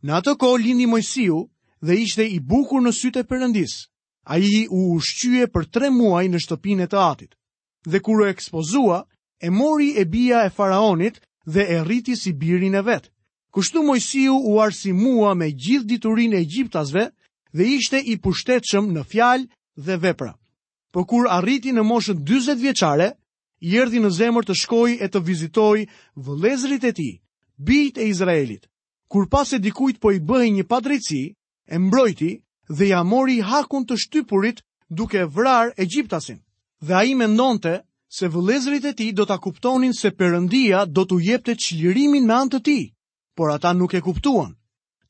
Në 0.02 0.16
atë 0.20 0.36
ko, 0.42 0.54
lindi 0.56 0.86
mojësiju 0.86 1.38
dhe 1.86 1.98
ishte 2.06 2.26
i 2.26 2.40
bukur 2.40 2.82
në 2.82 2.92
syte 2.98 3.22
përëndisë 3.30 3.89
a 4.24 4.38
i 4.38 4.66
u 4.70 4.94
ushqyje 4.94 5.48
për 5.48 5.64
tre 5.72 5.88
muaj 5.90 6.26
në 6.28 6.40
shtëpinë 6.44 6.84
e 6.84 6.88
të 6.92 6.98
atit. 7.00 7.34
Dhe 7.88 8.00
kur 8.04 8.20
u 8.22 8.26
ekspozua, 8.28 9.04
e 9.42 9.48
mori 9.50 9.94
e 9.96 10.04
bia 10.04 10.42
e 10.46 10.50
faraonit 10.52 11.20
dhe 11.48 11.60
e 11.64 11.78
rriti 11.82 12.16
si 12.16 12.32
birin 12.32 12.74
e 12.76 12.82
vetë. 12.84 13.08
Kushtu 13.50 13.82
mojësiu 13.82 14.34
u 14.46 14.60
arsi 14.62 14.92
mua 14.92 15.32
me 15.34 15.48
gjithë 15.50 15.86
diturin 15.88 16.34
e 16.36 16.44
gjiptasve 16.44 17.06
dhe 17.56 17.64
ishte 17.80 17.98
i 18.12 18.16
pushtetëshëm 18.22 18.92
në 18.94 19.02
fjalë 19.10 19.48
dhe 19.86 19.96
vepra. 20.02 20.34
Por 20.92 21.04
kur 21.06 21.26
arriti 21.30 21.72
në 21.72 21.82
moshën 21.82 22.20
20 22.24 22.60
vjeqare, 22.62 23.08
i 23.60 23.74
erdi 23.76 24.00
në 24.00 24.10
zemër 24.16 24.46
të 24.46 24.54
shkoj 24.62 24.98
e 25.02 25.06
të 25.08 25.20
vizitoj 25.26 25.86
vëlezrit 26.16 26.84
e 26.88 26.92
ti, 26.96 27.10
bit 27.56 27.98
e 27.98 28.06
Izraelit. 28.08 28.68
Kur 29.10 29.28
pas 29.28 29.52
e 29.52 29.58
dikujt 29.58 29.98
po 30.00 30.12
i 30.12 30.20
bëhi 30.20 30.52
një 30.54 30.64
padrejci, 30.70 31.22
e 31.70 31.76
mbrojti, 31.78 32.30
dhe 32.78 32.86
ja 32.88 33.02
mori 33.04 33.40
hakun 33.42 33.82
të 33.86 33.96
shtypurit 34.04 34.62
duke 34.88 35.24
vrar 35.26 35.74
Egjiptasin. 35.78 36.38
Dhe 36.80 36.94
a 36.94 37.02
i 37.04 37.14
me 37.14 37.26
nonte 37.28 37.80
se 38.08 38.28
vëlezrit 38.28 38.84
e 38.88 38.92
ti 38.96 39.10
do 39.12 39.26
të 39.26 39.36
kuptonin 39.42 39.92
se 39.94 40.10
përëndia 40.10 40.86
do 40.86 41.04
të 41.04 41.18
jepte 41.26 41.54
qilirimin 41.58 42.26
me 42.26 42.34
antë 42.34 42.62
ti, 42.64 42.78
por 43.36 43.50
ata 43.50 43.72
nuk 43.72 43.94
e 43.94 44.00
kuptuan. 44.00 44.54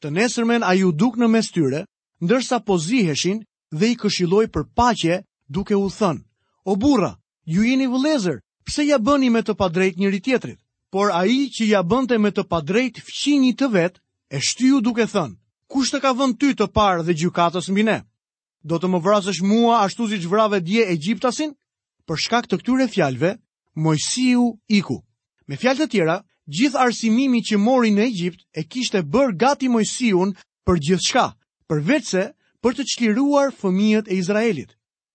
Të 0.00 0.08
nesërmen 0.10 0.64
a 0.64 0.72
ju 0.74 0.90
duk 0.92 1.16
në 1.20 1.28
mes 1.28 1.50
tyre, 1.52 1.84
ndërsa 2.24 2.58
po 2.64 2.78
ziheshin 2.80 3.42
dhe 3.72 3.92
i 3.92 3.96
këshiloj 4.00 4.46
për 4.52 4.64
pache 4.74 5.20
duke 5.48 5.76
u 5.76 5.88
thënë. 5.98 6.24
O 6.64 6.76
burra, 6.76 7.12
ju 7.44 7.64
jeni 7.64 7.88
vëlezër, 7.88 8.40
pse 8.66 8.82
ja 8.88 8.98
bëni 8.98 9.30
me 9.32 9.42
të 9.44 9.54
padrejt 9.56 9.96
njëri 10.00 10.20
tjetrit? 10.24 10.58
Por 10.92 11.12
a 11.14 11.22
i 11.28 11.46
që 11.54 11.68
ja 11.68 11.82
bënte 11.84 12.16
me 12.18 12.30
të 12.34 12.44
padrejt 12.50 12.98
fqinjit 13.06 13.56
të 13.60 13.68
vetë, 13.76 14.00
e 14.30 14.38
shtyu 14.40 14.80
duke 14.80 15.06
thënë 15.12 15.39
kush 15.70 15.90
të 15.94 16.00
ka 16.02 16.10
vënë 16.18 16.36
ty 16.40 16.48
të 16.58 16.66
parë 16.74 17.04
dhe 17.06 17.14
gjykatës 17.20 17.70
mbi 17.70 17.84
ne? 17.86 17.98
Do 18.66 18.76
të 18.78 18.90
më 18.92 19.00
vrasësh 19.06 19.40
mua 19.48 19.78
ashtu 19.86 20.08
siç 20.10 20.26
vrave 20.28 20.58
dje 20.66 20.82
Egjiptasin? 20.96 21.52
Për 22.10 22.20
shkak 22.24 22.48
të 22.50 22.58
këtyre 22.60 22.86
fjalëve, 22.92 23.30
Mojsiu 23.80 24.50
iku. 24.80 24.98
Me 25.46 25.56
fjalë 25.56 25.84
të 25.84 25.86
tjera, 25.92 26.16
gjithë 26.50 26.80
arsimimi 26.84 27.40
që 27.46 27.60
mori 27.62 27.92
në 27.94 28.02
Egjipt 28.10 28.42
e 28.58 28.64
kishte 28.66 29.04
bërë 29.14 29.36
gati 29.38 29.68
Mojsiun 29.70 30.34
për 30.66 30.80
gjithçka, 30.88 31.24
përveçse 31.70 32.24
për 32.62 32.76
të 32.76 32.86
çliruar 32.94 33.54
fëmijët 33.60 34.10
e 34.10 34.18
Izraelit. 34.20 34.74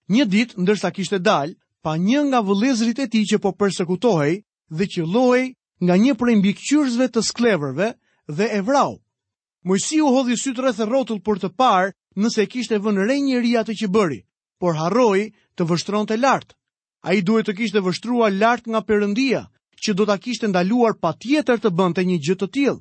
Një 0.10 0.26
ditë, 0.34 0.56
ndërsa 0.64 0.92
kishte 0.96 1.20
dal, 1.20 1.52
pa 1.84 2.00
një 2.00 2.22
nga 2.30 2.40
vëlezrit 2.48 3.02
e 3.04 3.10
tij 3.12 3.28
që 3.34 3.38
po 3.44 3.52
përsekutohej 3.60 4.40
dhe 4.72 4.86
që 4.90 5.04
qëlloi 5.04 5.44
nga 5.86 5.96
një 6.04 6.16
prej 6.18 6.40
mbikëqyrësve 6.40 7.12
të 7.12 7.26
sklevërve 7.30 7.92
dhe 8.32 8.48
evrau. 8.62 8.98
Mojsi 9.66 9.98
u 10.06 10.10
hodhi 10.14 10.36
sytë 10.40 10.62
rreth 10.62 10.82
e 10.84 10.86
rotull 10.86 11.20
për 11.28 11.40
të 11.44 11.50
parë 11.62 11.94
nëse 12.24 12.44
e 12.44 12.46
kishte 12.56 12.78
vënë 12.88 13.06
re 13.10 13.16
njëri 13.28 13.54
atë 13.62 13.74
që 13.80 13.88
bëri, 13.96 14.20
por 14.64 14.76
harroi 14.78 15.24
të 15.58 15.66
vështron 15.72 16.06
të 16.12 16.18
lartë. 16.22 16.54
A 17.10 17.16
i 17.18 17.24
duhet 17.30 17.50
të 17.50 17.56
kishte 17.62 17.82
vështrua 17.88 18.28
lartë 18.36 18.70
nga 18.76 18.82
përëndia, 18.92 19.42
që 19.86 19.96
do 19.98 20.06
të 20.10 20.18
kishte 20.28 20.50
ndaluar 20.52 20.94
pa 21.02 21.16
tjetër 21.24 21.58
të 21.64 21.72
bënte 21.80 22.06
një 22.12 22.18
gjithë 22.28 22.42
të 22.44 22.50
tjilë, 22.58 22.78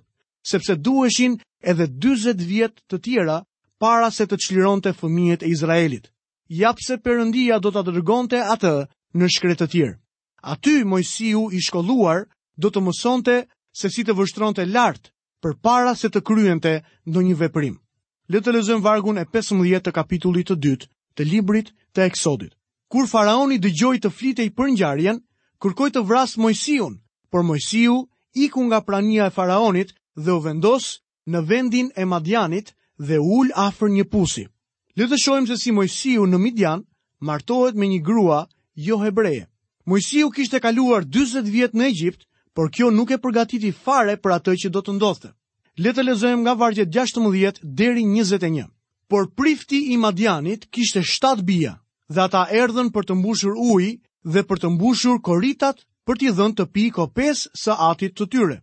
sepse 0.52 0.76
duheshin 0.88 1.38
edhe 1.72 1.86
20 2.04 2.44
vjetë 2.52 2.84
të 2.92 3.00
tjera 3.06 3.38
para 3.84 4.12
se 4.16 4.28
të 4.28 4.36
qliron 4.44 4.84
të 4.84 4.92
fëmijet 5.00 5.46
e 5.48 5.52
Izraelit. 5.56 6.12
Japse 6.60 6.98
përëndia 7.06 7.62
do 7.64 7.72
të 7.72 7.86
dërgonte 7.88 8.42
atë 8.56 8.74
në 9.22 9.32
shkretë 9.32 9.64
të 9.64 9.70
tjirë. 9.76 9.96
Aty, 10.56 10.76
Mojsiu 10.92 11.46
i 11.58 11.64
shkolluar, 11.68 12.26
do 12.60 12.68
të 12.70 12.84
mësonte 12.90 13.36
se 13.80 13.88
si 13.96 14.04
të 14.04 14.12
vështron 14.20 14.52
të 14.60 14.68
lartë, 14.76 15.08
për 15.44 15.54
para 15.60 15.92
se 16.00 16.08
të 16.08 16.20
kryente 16.28 16.70
në 17.14 17.22
një 17.28 17.34
veprim. 17.42 17.74
Le 18.32 18.40
të 18.40 18.52
lezëm 18.56 18.80
vargun 18.86 19.18
e 19.20 19.24
15 19.32 19.82
të 19.84 19.92
kapitullit 19.98 20.48
të 20.50 20.56
dytë 20.66 20.88
të 21.20 21.26
librit 21.30 21.68
të 21.94 22.04
eksodit. 22.08 22.54
Kur 22.92 23.06
faraoni 23.06 23.58
gjoj 23.60 23.96
të 24.00 24.10
flitej 24.18 24.48
për 24.56 24.72
njarjen, 24.76 25.20
kërkoj 25.60 25.90
të 25.92 26.02
vrasë 26.08 26.40
Mojsiun, 26.44 26.96
por 27.30 27.42
Mojsiu 27.42 27.98
iku 28.46 28.62
nga 28.66 28.80
prania 28.80 29.26
e 29.28 29.34
faraonit 29.36 29.92
dhe 30.16 30.32
u 30.32 30.40
vendos 30.40 30.88
në 31.30 31.40
vendin 31.48 31.90
e 32.00 32.04
Madianit 32.04 32.72
dhe 32.98 33.18
ul 33.36 33.52
afër 33.54 33.90
një 33.98 34.04
pusi. 34.12 34.46
Le 34.96 35.04
të 35.10 35.18
shohim 35.24 35.46
se 35.46 35.56
si 35.60 35.72
Mojsiu 35.72 36.24
në 36.26 36.38
Midian 36.40 36.84
martohet 37.20 37.74
me 37.76 37.86
një 37.92 38.00
grua 38.06 38.46
jo 38.86 38.96
hebreje. 39.04 39.44
Mojsiu 39.84 40.30
kishte 40.30 40.60
kaluar 40.60 41.04
40 41.04 41.48
vjet 41.52 41.74
në 41.74 41.88
Egjipt 41.92 42.24
por 42.54 42.70
kjo 42.70 42.88
nuk 42.94 43.10
e 43.10 43.18
përgatiti 43.18 43.72
fare 43.74 44.14
për 44.16 44.32
atë 44.38 44.52
që 44.62 44.68
do 44.74 44.80
të 44.86 44.94
ndodhte. 44.96 45.30
Le 45.82 45.90
të 45.92 46.04
lexojmë 46.06 46.42
nga 46.44 46.54
vargjet 46.54 46.90
16 46.94 47.60
deri 47.66 48.04
21. 48.06 48.70
Por 49.10 49.26
prifti 49.34 49.80
i 49.92 49.96
Madianit 49.98 50.68
kishte 50.70 51.02
7 51.02 51.42
bija, 51.42 51.74
dhe 52.14 52.20
ata 52.22 52.46
erdhën 52.54 52.88
për 52.94 53.04
të 53.10 53.14
mbushur 53.18 53.58
ujë 53.58 53.98
dhe 54.34 54.42
për 54.48 54.58
të 54.62 54.68
mbushur 54.76 55.18
koritat 55.26 55.82
për 56.06 56.14
t'i 56.20 56.30
dhënë 56.30 56.56
të 56.56 56.66
pijë 56.74 56.94
kopes 56.98 57.48
së 57.62 57.74
atit 57.90 58.14
të 58.16 58.26
tyre. 58.32 58.56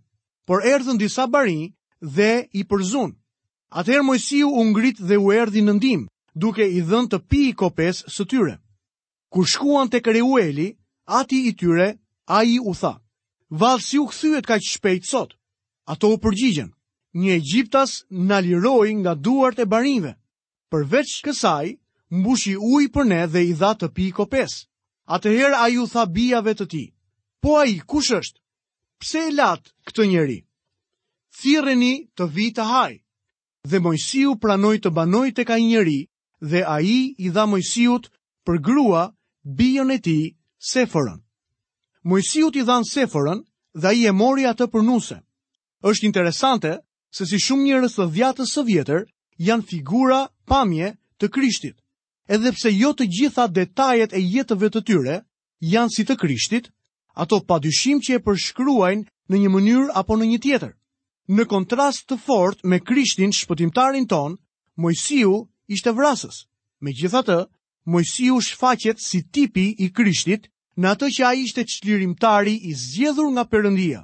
Por 0.48 0.63
erdhën 0.63 0.98
disa 0.98 1.27
bari 1.27 1.74
dhe 2.00 2.48
i 2.57 2.63
përzun. 2.63 3.12
Atëherë 3.75 4.03
Mojsiu 4.07 4.48
u 4.55 4.63
ngrit 4.71 4.98
dhe 5.07 5.17
u 5.19 5.31
erdhi 5.31 5.62
në 5.63 5.74
ndim, 5.77 6.01
duke 6.36 6.65
i 6.65 6.79
dhënë 6.81 7.12
të 7.12 7.19
pijë 7.29 7.53
kopes 7.60 8.03
së 8.07 8.24
tyre. 8.27 8.55
Kur 9.31 9.45
shkuan 9.48 9.88
tek 9.91 10.07
Reueli, 10.07 10.71
ati 11.05 11.43
i 11.50 11.53
tyre, 11.60 11.91
ai 12.27 12.55
u 12.60 12.74
tha: 12.75 12.95
valë 13.60 13.84
si 13.84 14.00
u 14.00 14.05
këthyet 14.08 14.46
ka 14.48 14.55
që 14.63 14.72
shpejt 14.77 15.08
sot. 15.08 15.34
Ato 15.91 16.12
u 16.15 16.17
përgjigjen, 16.24 16.70
një 17.20 17.34
Egjiptas 17.41 17.98
në 18.29 18.38
liroj 18.48 18.91
nga 19.01 19.13
duart 19.25 19.60
e 19.60 19.65
barinve. 19.74 20.13
Përveç 20.72 21.10
kësaj, 21.25 21.67
mbushi 22.20 22.53
uj 22.63 22.86
për 22.96 23.05
ne 23.12 23.22
dhe 23.31 23.41
i 23.50 23.53
dha 23.60 23.74
të 23.79 23.88
pi 23.96 24.05
i 24.12 24.15
kopes. 24.20 24.55
Atëherë 25.15 25.58
a 25.60 25.67
ju 25.74 25.84
tha 25.91 26.05
bijave 26.15 26.53
të 26.55 26.65
ti, 26.72 26.84
po 27.43 27.58
a 27.60 27.65
i 27.67 27.75
kush 27.89 28.13
është? 28.15 28.39
Pse 29.01 29.20
e 29.27 29.31
latë 29.36 29.70
këtë 29.89 30.05
njeri? 30.12 30.39
Thireni 31.39 31.93
të 32.15 32.27
vi 32.36 32.48
të 32.55 32.65
haj. 32.72 32.93
Dhe 33.70 33.79
Mojsiu 33.84 34.38
pranoj 34.41 34.77
të 34.84 34.91
banoj 34.96 35.27
të 35.36 35.43
ka 35.50 35.58
njeri 35.60 36.00
dhe 36.51 36.63
a 36.65 36.77
i 36.96 37.13
i 37.25 37.29
dha 37.36 37.43
Mojsiut 37.51 38.08
për 38.46 38.62
grua 38.67 39.03
bijën 39.60 39.91
e 39.91 40.00
ti 40.05 40.20
se 40.72 40.86
forën. 40.93 41.20
Mojësiu 42.10 42.50
t'i 42.51 42.63
dhanë 42.65 42.88
seforën 42.89 43.41
dhe 43.84 43.89
i 43.98 44.08
e 44.10 44.12
mori 44.17 44.46
atë 44.50 44.67
për 44.74 44.81
nuse. 44.86 45.17
Êshtë 45.89 46.08
interesante 46.10 46.72
se 47.13 47.25
si 47.29 47.38
shumë 47.46 47.65
njërës 47.67 47.98
dhe 48.00 48.08
dhjatës 48.15 48.53
së 48.58 48.63
vjetër 48.70 49.01
janë 49.50 49.65
figura 49.74 50.22
pamje 50.50 50.89
të 51.22 51.29
krishtit, 51.36 51.75
edhe 52.38 52.53
pse 52.58 52.72
jo 52.74 52.91
të 52.98 53.08
gjitha 53.17 53.46
detajet 53.58 54.15
e 54.17 54.22
jetëve 54.34 54.70
të 54.74 54.81
tyre 54.89 55.17
janë 55.75 55.93
si 55.96 56.05
të 56.05 56.17
krishtit, 56.24 56.72
ato 57.25 57.39
pa 57.50 57.60
dyshim 57.65 58.01
që 58.05 58.17
e 58.17 58.24
përshkruajnë 58.27 59.08
në 59.31 59.41
një 59.43 59.51
mënyrë 59.55 59.88
apo 60.01 60.17
në 60.17 60.29
një 60.31 60.39
tjetër. 60.46 60.74
Në 61.31 61.46
kontrast 61.51 62.08
të 62.10 62.17
fort 62.25 62.63
me 62.65 62.81
krishtin 62.81 63.34
shpëtimtarin 63.41 64.08
ton, 64.10 64.39
Mojësiu 64.81 65.36
ishte 65.77 65.93
vrasës. 65.98 66.43
Me 66.81 66.96
gjitha 66.98 67.22
të, 67.27 67.38
Mojësiu 67.93 68.41
shfaqet 68.48 68.98
si 69.08 69.22
tipi 69.36 69.67
i 69.86 69.91
krishtit 69.98 70.50
në 70.80 70.92
atë 70.96 71.08
që 71.16 71.24
a 71.28 71.32
ishte 71.36 71.63
qëllirimtari 71.68 72.54
i 72.70 72.74
zjedhur 72.75 73.30
nga 73.34 73.44
përëndia. 73.51 74.04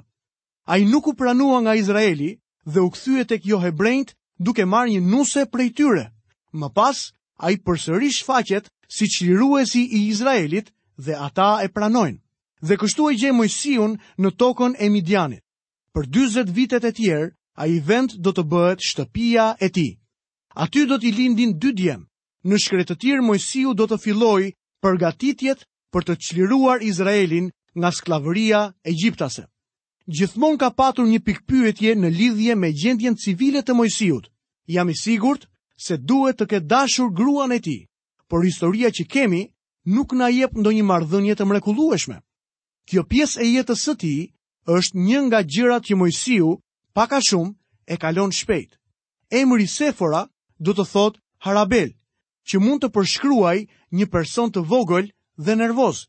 A 0.68 0.76
i 0.78 0.84
nuk 0.84 1.06
u 1.08 1.14
pranua 1.16 1.60
nga 1.64 1.74
Izraeli 1.74 2.36
dhe 2.68 2.80
u 2.80 2.90
këthyë 2.92 3.20
e 3.24 3.28
tek 3.28 3.46
jo 3.48 3.58
hebrejnët 3.62 4.12
duke 4.38 4.64
marrë 4.68 4.92
një 4.96 5.00
nuse 5.08 5.46
prej 5.50 5.70
tyre. 5.72 6.12
Më 6.52 6.68
pas, 6.76 6.98
a 7.40 7.50
i 7.50 7.56
përsëri 7.56 8.10
shfaqet 8.12 8.68
si 8.92 9.08
qëlliruesi 9.08 9.80
i 9.80 10.02
Izraelit 10.12 10.68
dhe 11.00 11.16
ata 11.16 11.62
e 11.64 11.68
pranojnë. 11.72 12.18
Dhe 12.60 12.76
kështu 12.76 13.08
e 13.10 13.14
gje 13.14 13.30
i 13.30 13.32
në 13.32 14.30
tokën 14.36 14.74
e 14.78 14.88
Midianit. 14.88 15.44
Për 15.94 16.06
20 16.10 16.50
vitet 16.52 16.84
e 16.84 16.92
tjerë, 16.92 17.28
a 17.58 17.66
i 17.66 17.80
vend 17.80 18.12
do 18.22 18.30
të 18.32 18.42
bëhet 18.46 18.80
shtëpia 18.84 19.56
e 19.60 19.68
ti. 19.68 19.98
A 20.54 20.66
ty 20.68 20.86
do 20.86 20.98
t'i 20.98 21.10
lindin 21.12 21.58
dy 21.58 21.72
djemë. 21.72 22.04
Në 22.44 22.56
shkretëtir, 22.58 23.22
Mojësiu 23.22 23.74
do 23.74 23.86
të 23.86 23.96
filloj 23.98 24.52
përgatitjet 24.82 25.64
për 25.92 26.04
të 26.08 26.14
qliruar 26.28 26.82
Izraelin 26.84 27.46
nga 27.78 27.90
sklavëria 27.98 28.62
e 28.84 28.90
gjiptase. 28.98 29.44
Gjithmon 30.08 30.56
ka 30.60 30.70
patur 30.76 31.06
një 31.08 31.20
pikpyetje 31.24 31.94
në 32.00 32.10
lidhje 32.18 32.54
me 32.56 32.70
gjendjen 32.80 33.16
civile 33.24 33.62
të 33.62 33.76
mojësijut. 33.76 34.28
Jam 34.74 34.88
i 34.92 34.96
sigurt 35.02 35.48
se 35.86 35.96
duhet 35.96 36.36
të 36.38 36.46
ke 36.50 36.60
dashur 36.60 37.08
gruan 37.12 37.52
e 37.52 37.58
ti, 37.60 37.78
por 38.28 38.44
historia 38.44 38.88
që 38.90 39.06
kemi 39.14 39.42
nuk 39.96 40.12
na 40.12 40.28
jep 40.32 40.52
ndo 40.56 40.70
një 40.70 40.84
mardhënje 40.84 41.34
të 41.36 41.44
mrekulueshme. 41.48 42.18
Kjo 42.88 43.04
pies 43.08 43.36
e 43.40 43.44
jetës 43.48 43.84
së 43.88 43.94
ti 44.02 44.14
është 44.66 44.96
një 44.98 45.20
nga 45.28 45.40
gjirat 45.48 45.84
që 45.88 45.96
mojësiju 45.96 46.50
paka 46.96 47.20
shumë 47.28 47.54
e 47.92 47.96
kalon 47.96 48.32
shpejt. 48.32 48.76
Emri 49.40 49.66
Sefora 49.66 50.24
do 50.58 50.72
të 50.72 50.84
thot 50.92 51.20
Harabel, 51.46 51.92
që 52.48 52.60
mund 52.64 52.80
të 52.82 52.92
përshkruaj 52.96 53.58
një 53.96 54.06
person 54.12 54.52
të 54.52 54.64
vogël 54.72 55.08
dhe 55.38 55.54
nervoz. 55.56 56.06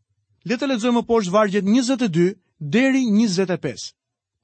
Le 0.49 0.55
të 0.57 0.67
lexojmë 0.71 1.01
poshtë 1.07 1.31
vargjet 1.33 1.65
22 1.65 2.33
deri 2.75 3.03
25. 3.13 3.93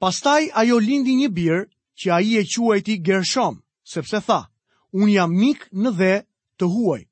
Pastaj 0.00 0.50
ajo 0.62 0.78
lindi 0.78 1.14
një 1.18 1.28
birë 1.36 1.62
që 2.00 2.12
ai 2.12 2.36
e 2.40 2.44
quajti 2.46 2.98
Gershom, 3.02 3.62
sepse 3.82 4.20
tha: 4.26 4.46
"Un 4.92 5.08
jam 5.08 5.32
mik 5.34 5.66
në 5.72 5.90
dhe 5.98 6.14
të 6.58 6.68
huaj." 6.74 7.02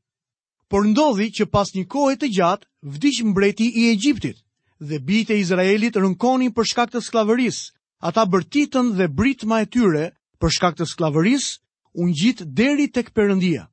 Por 0.69 0.87
ndodhi 0.87 1.29
që 1.37 1.45
pas 1.47 1.69
një 1.75 1.87
kohe 1.87 2.17
të 2.17 2.29
gjatë 2.37 2.67
vdiq 2.83 3.25
mbreti 3.25 3.67
i 3.81 3.91
Egjiptit 3.91 4.37
dhe 4.81 4.99
bijtë 4.99 5.33
e 5.35 5.39
Izraelit 5.41 5.97
rënkonin 5.97 6.53
për 6.57 6.65
shkak 6.71 6.91
të 6.93 7.01
skllavërisë. 7.01 7.73
Ata 8.05 8.27
bërtitën 8.27 8.87
dhe 8.99 9.09
britma 9.09 9.61
e 9.65 9.67
tyre 9.67 10.13
për 10.41 10.51
shkak 10.55 10.75
të 10.77 10.85
skllavërisë 10.93 11.59
u 11.95 12.03
ngjit 12.07 12.43
deri 12.57 12.89
tek 12.93 13.11
Perëndia. 13.17 13.67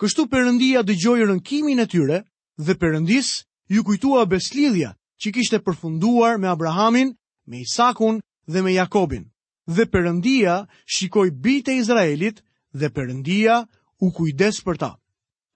Kështu 0.00 0.26
Perëndia 0.28 0.82
dëgjoi 0.84 1.24
rënkimin 1.26 1.80
e 1.80 1.86
tyre 1.86 2.18
dhe 2.58 2.74
Perëndis 2.74 3.47
ju 3.68 3.82
kujtua 3.84 4.24
beslidhja 4.30 4.92
që 5.22 5.28
kishte 5.34 5.58
përfunduar 5.64 6.38
me 6.40 6.48
Abrahamin, 6.48 7.12
me 7.46 7.60
Isakun 7.60 8.20
dhe 8.52 8.62
me 8.62 8.72
Jakobin. 8.74 9.24
Dhe 9.68 9.84
përëndia 9.92 10.54
shikoj 10.96 11.28
bitë 11.44 11.72
e 11.74 11.78
Izraelit 11.82 12.40
dhe 12.72 12.88
përëndia 12.96 13.56
u 14.00 14.08
kujdes 14.16 14.62
për 14.64 14.76
ta. 14.80 14.90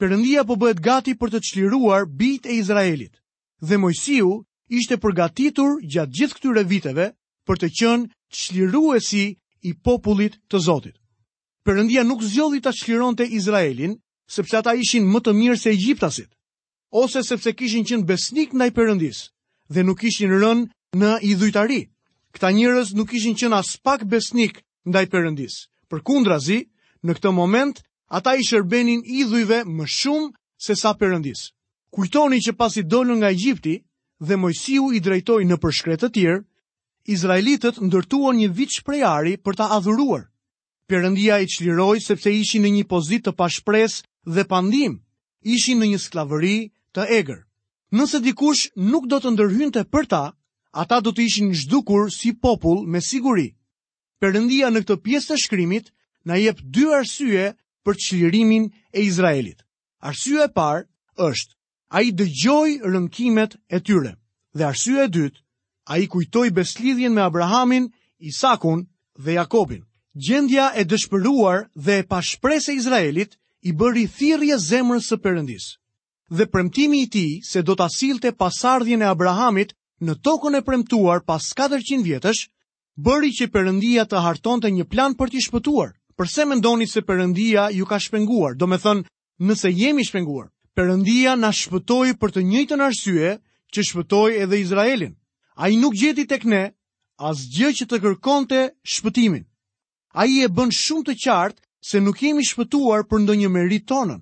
Përëndia 0.00 0.44
po 0.46 0.56
bëhet 0.60 0.82
gati 0.84 1.14
për 1.16 1.32
të 1.34 1.40
qliruar 1.50 2.04
bitë 2.20 2.50
e 2.52 2.58
Izraelit. 2.60 3.14
Dhe 3.62 3.78
Mojësiu 3.80 4.32
ishte 4.68 4.98
përgatitur 5.00 5.78
gjatë 5.92 6.16
gjithë 6.18 6.36
këtyre 6.36 6.64
viteve 6.68 7.06
për 7.46 7.62
të 7.62 7.68
qënë 7.78 8.10
qliru 8.36 8.84
e 8.96 9.00
si 9.08 9.24
i 9.62 9.72
popullit 9.80 10.36
të 10.50 10.58
Zotit. 10.60 10.96
Përëndia 11.64 12.02
nuk 12.04 12.20
zjodhi 12.26 12.58
të 12.60 12.72
qliron 12.82 13.16
të 13.16 13.30
Izraelin, 13.38 13.94
sepse 14.36 14.56
ata 14.58 14.74
ishin 14.82 15.06
më 15.08 15.20
të 15.24 15.32
mirë 15.40 15.60
se 15.64 15.70
Egjiptasit 15.72 16.28
ose 16.92 17.22
sepse 17.24 17.52
kishin 17.56 17.84
qenë 17.88 18.04
besnik 18.08 18.52
ndaj 18.52 18.70
Perëndis 18.76 19.18
dhe 19.72 19.82
nuk 19.82 19.98
kishin 20.02 20.30
rënë 20.42 20.68
në 21.00 21.10
idhujtari. 21.32 21.80
Këta 22.36 22.50
njerëz 22.52 22.92
nuk 22.96 23.08
kishin 23.10 23.34
qenë 23.40 23.56
as 23.58 23.70
pak 23.80 24.04
besnik 24.12 24.60
ndaj 24.86 25.06
Perëndis. 25.08 25.54
Përkundrazi, 25.88 26.68
në 27.04 27.12
këtë 27.16 27.32
moment 27.32 27.80
ata 28.12 28.34
i 28.36 28.44
shërbenin 28.44 29.00
idhujve 29.08 29.62
më 29.72 29.86
shumë 29.88 30.28
se 30.64 30.76
sa 30.76 30.92
Perëndis. 31.00 31.48
Kujtoni 31.92 32.38
që 32.44 32.52
pasi 32.60 32.84
dolën 32.84 33.18
nga 33.20 33.32
Egjipti 33.32 33.74
dhe 34.28 34.36
Mojsiu 34.36 34.92
i 34.92 35.00
drejtoi 35.00 35.48
në 35.48 35.56
përshkret 35.64 36.04
të 36.04 36.12
tjerë, 36.14 36.44
izraelitët 37.14 37.80
ndërtuan 37.88 38.36
një 38.38 38.52
vit 38.56 38.76
shprehari 38.78 39.34
për 39.40 39.56
ta 39.56 39.70
adhuruar. 39.78 40.28
Perëndia 40.88 41.40
i 41.40 41.48
çliroi 41.48 42.04
sepse 42.04 42.30
ishin 42.30 42.62
në 42.62 42.70
një 42.76 42.84
pozitë 42.92 43.30
të 43.30 43.36
pa 43.36 43.48
shpresë 43.48 44.04
dhe 44.34 44.44
pandim. 44.44 45.00
Ishin 45.56 45.80
në 45.80 45.88
një 45.94 45.98
sklavëri 46.04 46.56
të 46.96 47.04
egër. 47.18 47.38
Nëse 47.96 48.18
dikush 48.24 48.66
nuk 48.92 49.06
do 49.12 49.18
të 49.20 49.30
ndërhynte 49.32 49.82
për 49.92 50.06
ta, 50.12 50.22
ata 50.82 50.98
do 51.04 51.12
të 51.12 51.24
ishin 51.28 51.52
zhdukur 51.60 52.08
si 52.12 52.32
popull 52.44 52.82
me 52.92 53.00
siguri. 53.08 53.48
Perëndia 54.20 54.68
në 54.70 54.82
këtë 54.84 54.96
pjesë 55.04 55.32
të 55.32 55.38
shkrimit 55.44 55.88
na 56.28 56.36
jep 56.40 56.60
dy 56.74 56.84
arsye 56.98 57.44
për 57.84 57.94
çlirimin 58.04 58.68
e 58.96 59.00
Izraelit. 59.08 59.60
Arsye 60.08 60.40
e 60.44 60.48
parë 60.56 60.84
është 61.28 61.52
a 61.92 61.98
i 62.06 62.10
dëgjoj 62.18 62.68
rënkimet 62.92 63.52
e 63.68 63.78
tyre. 63.86 64.12
Dhe 64.56 64.64
arsye 64.70 64.98
e 65.04 65.08
dytë, 65.16 65.40
a 65.92 65.98
i 66.02 66.06
kujtoj 66.12 66.48
beslidhjen 66.58 67.12
me 67.16 67.20
Abrahamin, 67.24 67.88
Isakun 68.28 68.80
dhe 69.24 69.32
Jakobin. 69.38 69.82
Gjendja 70.24 70.66
e 70.80 70.86
dëshpëruar 70.92 71.58
dhe 71.84 71.94
e 72.00 72.04
pashpres 72.12 72.64
e 72.72 72.76
Izraelit 72.80 73.32
i 73.64 73.70
bëri 73.80 74.04
thirje 74.16 74.56
zemrës 74.68 75.10
së 75.12 75.18
përëndisë 75.24 75.70
dhe 76.36 76.46
premtimi 76.52 76.98
i 77.02 77.08
tij 77.14 77.30
se 77.50 77.60
do 77.68 77.74
ta 77.80 77.88
sillte 77.98 78.32
pas 78.40 78.56
e 78.86 79.04
Abrahamit 79.14 79.74
në 80.06 80.12
tokën 80.26 80.56
e 80.58 80.62
premtuar 80.68 81.20
pas 81.28 81.52
400 81.54 82.00
vjetësh 82.06 82.40
bëri 82.96 83.30
që 83.38 83.50
Perëndia 83.52 84.04
të 84.08 84.18
hartonte 84.24 84.70
një 84.72 84.84
plan 84.92 85.14
për 85.14 85.28
t'i 85.30 85.40
shpëtuar. 85.44 85.90
Përse 86.18 86.44
mendoni 86.44 86.86
se 86.86 87.00
Perëndia 87.00 87.68
ju 87.72 87.84
ka 87.86 87.98
shpenguar? 88.00 88.56
Do 88.56 88.66
të 88.66 88.78
thonë, 88.82 89.04
nëse 89.48 89.68
jemi 89.70 90.04
shpenguar. 90.04 90.48
Perëndia 90.76 91.36
na 91.36 91.52
shpëtoi 91.52 92.14
për 92.20 92.30
të 92.32 92.40
njëjtën 92.48 92.80
arsye 92.80 93.30
që 93.72 93.80
shpëtoi 93.88 94.38
edhe 94.42 94.58
Izraelin. 94.60 95.14
Ai 95.56 95.76
nuk 95.76 95.94
gjeti 95.94 96.24
tek 96.26 96.44
ne 96.44 96.62
asgjë 97.28 97.70
që 97.76 97.84
të 97.90 97.96
kërkonte 98.02 98.60
shpëtimin. 98.92 99.44
Ai 100.20 100.40
e 100.44 100.48
bën 100.48 100.72
shumë 100.72 101.04
të 101.06 101.14
qartë 101.24 101.62
se 101.88 102.00
nuk 102.00 102.18
jemi 102.24 102.44
shpëtuar 102.44 103.04
për 103.08 103.18
ndonjë 103.24 103.48
meritonë. 103.52 104.16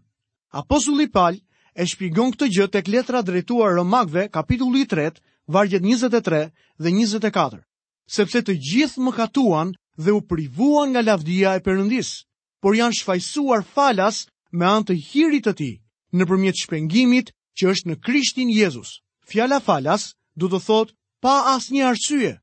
Apostulli 0.58 1.08
Paul 1.08 1.36
e 1.80 1.86
shpigon 1.88 2.34
këtë 2.34 2.46
gjë 2.54 2.64
tek 2.74 2.88
letra 2.92 3.22
drejtuar 3.24 3.72
Romakëve, 3.78 4.26
kapitulli 4.36 4.82
3, 4.88 5.14
vargjet 5.56 5.82
23 5.86 6.40
dhe 6.76 6.90
24. 6.96 7.60
Sepse 8.16 8.42
të 8.44 8.56
gjithë 8.70 9.04
mëkatuan 9.06 9.70
dhe 10.00 10.12
u 10.12 10.20
privuan 10.28 10.92
nga 10.92 11.00
lavdia 11.06 11.54
e 11.56 11.62
Perëndisë, 11.64 12.18
por 12.60 12.76
janë 12.76 12.98
shfaqur 13.00 13.64
falas 13.74 14.18
me 14.52 14.66
anë 14.68 14.90
të 14.90 14.98
hirit 15.06 15.46
të 15.46 15.54
Tij, 15.60 15.74
nëpërmjet 16.18 16.60
shpengimit 16.64 17.32
që 17.56 17.72
është 17.72 17.88
në 17.88 17.96
Krishtin 18.04 18.52
Jezus. 18.52 18.90
Fjala 19.30 19.60
falas 19.64 20.10
do 20.36 20.50
të 20.52 20.60
thotë 20.66 20.94
pa 21.24 21.34
asnjë 21.54 21.86
arsye. 21.94 22.34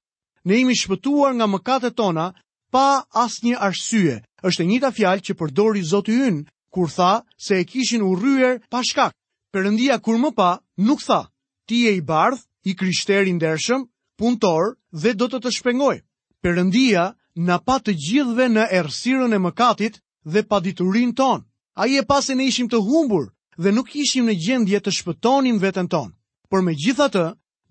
Ne 0.48 0.58
jemi 0.62 0.78
shpëtuar 0.82 1.38
nga 1.38 1.48
mëkatet 1.52 1.94
tona 2.00 2.32
pa 2.74 3.06
asnjë 3.26 3.60
arsye. 3.68 4.18
Është 4.42 4.64
e 4.64 4.68
njëjta 4.72 4.90
fjalë 4.98 5.26
që 5.28 5.38
përdori 5.40 5.84
Zoti 5.92 6.16
Yn 6.30 6.42
kur 6.74 6.90
tha 6.90 7.22
se 7.38 7.60
e 7.62 7.66
kishin 7.70 8.02
urryer 8.06 8.58
pa 8.72 8.82
shkak. 8.84 9.14
Perëndia 9.58 9.96
kur 10.06 10.20
më 10.22 10.30
pa 10.38 10.50
nuk 10.86 11.02
tha: 11.08 11.22
"Ti 11.68 11.76
je 11.86 11.92
i 11.98 12.02
bardh, 12.06 12.38
i 12.70 12.76
krishterë 12.78 13.28
i 13.28 13.34
ndershëm, 13.38 13.88
punëtor 14.20 14.66
dhe 15.02 15.12
do 15.18 15.26
të 15.32 15.38
të 15.42 15.50
shpengoj." 15.56 15.96
Perëndia 16.44 17.06
na 17.48 17.58
pa 17.66 17.78
të 17.82 17.92
gjithëve 18.04 18.46
në 18.54 18.64
errësirën 18.78 19.34
e 19.34 19.40
mëkatit 19.46 19.96
dhe 20.34 20.44
paditurinë 20.50 21.14
tonë. 21.18 21.42
Ai 21.82 21.90
e 21.98 22.04
pasi 22.12 22.36
ne 22.38 22.46
ishim 22.52 22.70
të 22.70 22.78
humbur 22.88 23.26
dhe 23.64 23.72
nuk 23.74 23.90
ishim 24.04 24.26
në 24.30 24.34
gjendje 24.46 24.80
të 24.82 24.92
shpëtonim 24.98 25.58
veten 25.66 25.88
tonë. 25.94 26.14
Por 26.50 26.62
me 26.62 26.74
gjitha 26.82 27.08
të, 27.10 27.26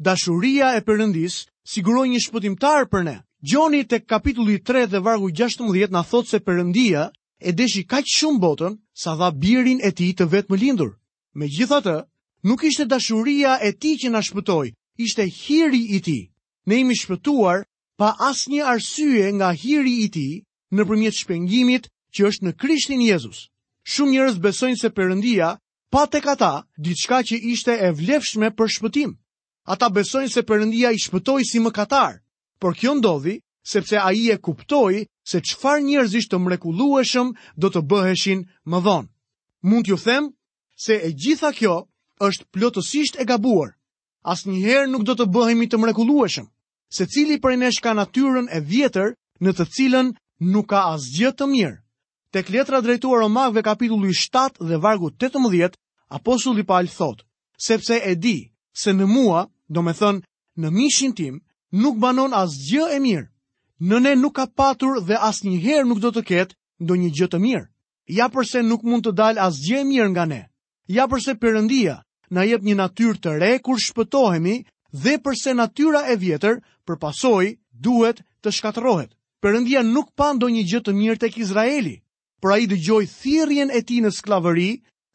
dashuria 0.09 0.69
e 0.79 0.81
përëndis 0.87 1.35
siguroj 1.75 2.09
një 2.11 2.21
shpëtimtar 2.27 2.83
për 2.93 3.03
ne. 3.07 3.17
Gjoni 3.49 3.81
të 3.87 3.97
kapitulli 4.11 4.57
3 4.71 4.87
dhe 4.93 5.03
vargu 5.07 5.31
16 5.31 5.91
në 5.95 6.03
thot 6.11 6.27
se 6.27 6.39
përëndia 6.47 7.07
e 7.49 7.51
deshi 7.55 7.87
kaqë 7.91 8.15
shumë 8.17 8.43
botën 8.45 8.75
sa 8.93 9.11
dha 9.21 9.31
birin 9.43 9.79
e 9.89 9.91
ti 9.95 10.11
të 10.19 10.25
vetë 10.35 10.51
më 10.53 10.59
lindur. 10.65 10.93
Me 11.37 11.45
gjitha 11.53 11.83
të, 11.85 11.93
nuk 12.49 12.63
ishte 12.65 12.87
dashuria 12.89 13.59
e 13.61 13.69
ti 13.77 13.91
që 14.01 14.09
nga 14.09 14.23
shpëtoj, 14.25 14.71
ishte 15.05 15.27
hiri 15.29 15.83
i 15.97 15.99
ti. 16.07 16.19
Ne 16.65 16.79
imi 16.81 16.95
shpëtuar 16.97 17.59
pa 18.01 18.09
as 18.29 18.47
një 18.49 18.63
arsye 18.65 19.27
nga 19.37 19.51
hiri 19.53 19.95
i 20.05 20.07
ti 20.15 20.29
në 20.73 20.83
përmjet 20.89 21.19
shpengimit 21.21 21.89
që 22.17 22.25
është 22.29 22.47
në 22.47 22.53
Krishtin 22.57 23.03
Jezus. 23.05 23.43
Shumë 23.85 24.15
njërës 24.17 24.39
besojnë 24.47 24.81
se 24.81 24.89
përëndia 24.97 25.51
pa 25.93 26.07
të 26.09 26.23
kata 26.25 26.51
diçka 26.81 27.21
që 27.29 27.37
ishte 27.53 27.77
e 27.85 27.93
vlefshme 28.01 28.49
për 28.57 28.73
shpëtim. 28.79 29.13
Ata 29.69 29.91
besojnë 29.93 30.33
se 30.33 30.41
përëndia 30.49 30.95
i 30.97 31.03
shpëtoj 31.05 31.43
si 31.51 31.61
më 31.61 31.75
katar, 31.77 32.17
por 32.59 32.73
kjo 32.81 32.97
ndodhi 32.97 33.37
sepse 33.61 34.01
a 34.01 34.09
i 34.17 34.31
e 34.33 34.39
kuptoj 34.41 35.05
se 35.21 35.43
qëfar 35.45 35.85
njërës 35.85 36.17
ishte 36.23 36.41
mrekulueshëm 36.41 37.35
do 37.61 37.69
të 37.69 37.85
bëheshin 37.91 38.47
më 38.65 38.79
dhonë. 38.89 39.09
Mund 39.69 39.89
ju 39.93 39.99
them 40.01 40.33
se 40.77 40.95
e 40.95 41.11
gjitha 41.21 41.51
kjo 41.57 41.75
është 42.29 42.47
plotësisht 42.55 43.17
e 43.19 43.25
gabuar. 43.25 43.73
Asnjëherë 44.27 44.91
nuk 44.91 45.03
do 45.07 45.15
të 45.17 45.27
bëhemi 45.35 45.67
të 45.71 45.79
mrekullueshëm, 45.81 46.47
se 46.97 47.07
cili 47.13 47.37
për 47.41 47.57
nesh 47.57 47.81
ka 47.85 47.95
natyrën 47.95 48.49
e 48.53 48.59
vjetër 48.71 49.13
në 49.41 49.51
të 49.57 49.65
cilën 49.75 50.09
nuk 50.53 50.67
ka 50.71 50.81
asgjë 50.95 51.31
të 51.37 51.47
mirë. 51.53 51.77
Tek 52.35 52.51
letra 52.53 52.81
drejtuar 52.85 53.21
Romakëve 53.23 53.63
kapitulli 53.65 54.13
7 54.19 54.59
dhe 54.69 54.77
vargu 54.83 55.11
18, 55.11 55.73
apostulli 56.19 56.65
Paul 56.67 56.87
thotë: 56.97 57.25
"Sepse 57.67 57.97
e 58.11 58.15
di 58.17 58.53
se 58.83 58.91
në 58.93 59.07
mua, 59.07 59.47
do 59.73 59.81
me 59.83 59.93
thënë 59.97 60.21
në 60.61 60.69
mishin 60.77 61.13
tim, 61.15 61.41
nuk 61.73 61.97
banon 62.03 62.35
as 62.35 62.53
gjë 62.71 62.85
e 62.97 62.99
mirë. 63.01 63.29
Në 63.89 63.97
ne 64.01 64.13
nuk 64.17 64.35
ka 64.37 64.47
patur 64.47 65.01
dhe 65.07 65.15
as 65.29 65.41
njëherë 65.45 65.89
nuk 65.89 65.99
do 66.05 66.09
të 66.13 66.23
ketë 66.31 66.55
do 66.87 66.95
një 66.95 67.11
gjë 67.17 67.29
të 67.31 67.39
mirë. 67.39 67.67
Ja 68.19 68.29
përse 68.29 68.61
nuk 68.63 68.83
mund 68.83 69.07
të 69.07 69.13
dal 69.17 69.39
as 69.39 69.57
gjë 69.65 69.81
e 69.81 69.85
mirë 69.85 70.11
nga 70.13 70.27
ne. 70.27 70.43
Ja 70.89 71.07
përse 71.11 71.33
përëndia 71.43 71.95
na 72.37 72.45
jep 72.47 72.63
një 72.67 72.75
natyr 72.79 73.17
të 73.19 73.33
re 73.43 73.53
kur 73.65 73.79
shpëtohemi 73.83 74.53
dhe 75.05 75.17
përse 75.25 75.55
natyra 75.59 76.05
e 76.13 76.17
vjetër 76.23 76.61
përpasoj 76.87 77.57
duhet 77.87 78.21
të 78.43 78.53
shkatërohet. 78.59 79.11
Përëndia 79.43 79.83
nuk 79.87 80.13
pando 80.17 80.47
një 80.49 80.63
gjëtë 80.71 80.95
mirë 81.01 81.19
të 81.25 81.31
kizraeli, 81.37 81.97
pra 82.43 82.59
i 82.63 82.69
dëgjoj 82.71 83.03
thirjen 83.21 83.71
e 83.75 83.83
ti 83.87 83.99
në 84.01 84.15
sklavëri 84.21 84.71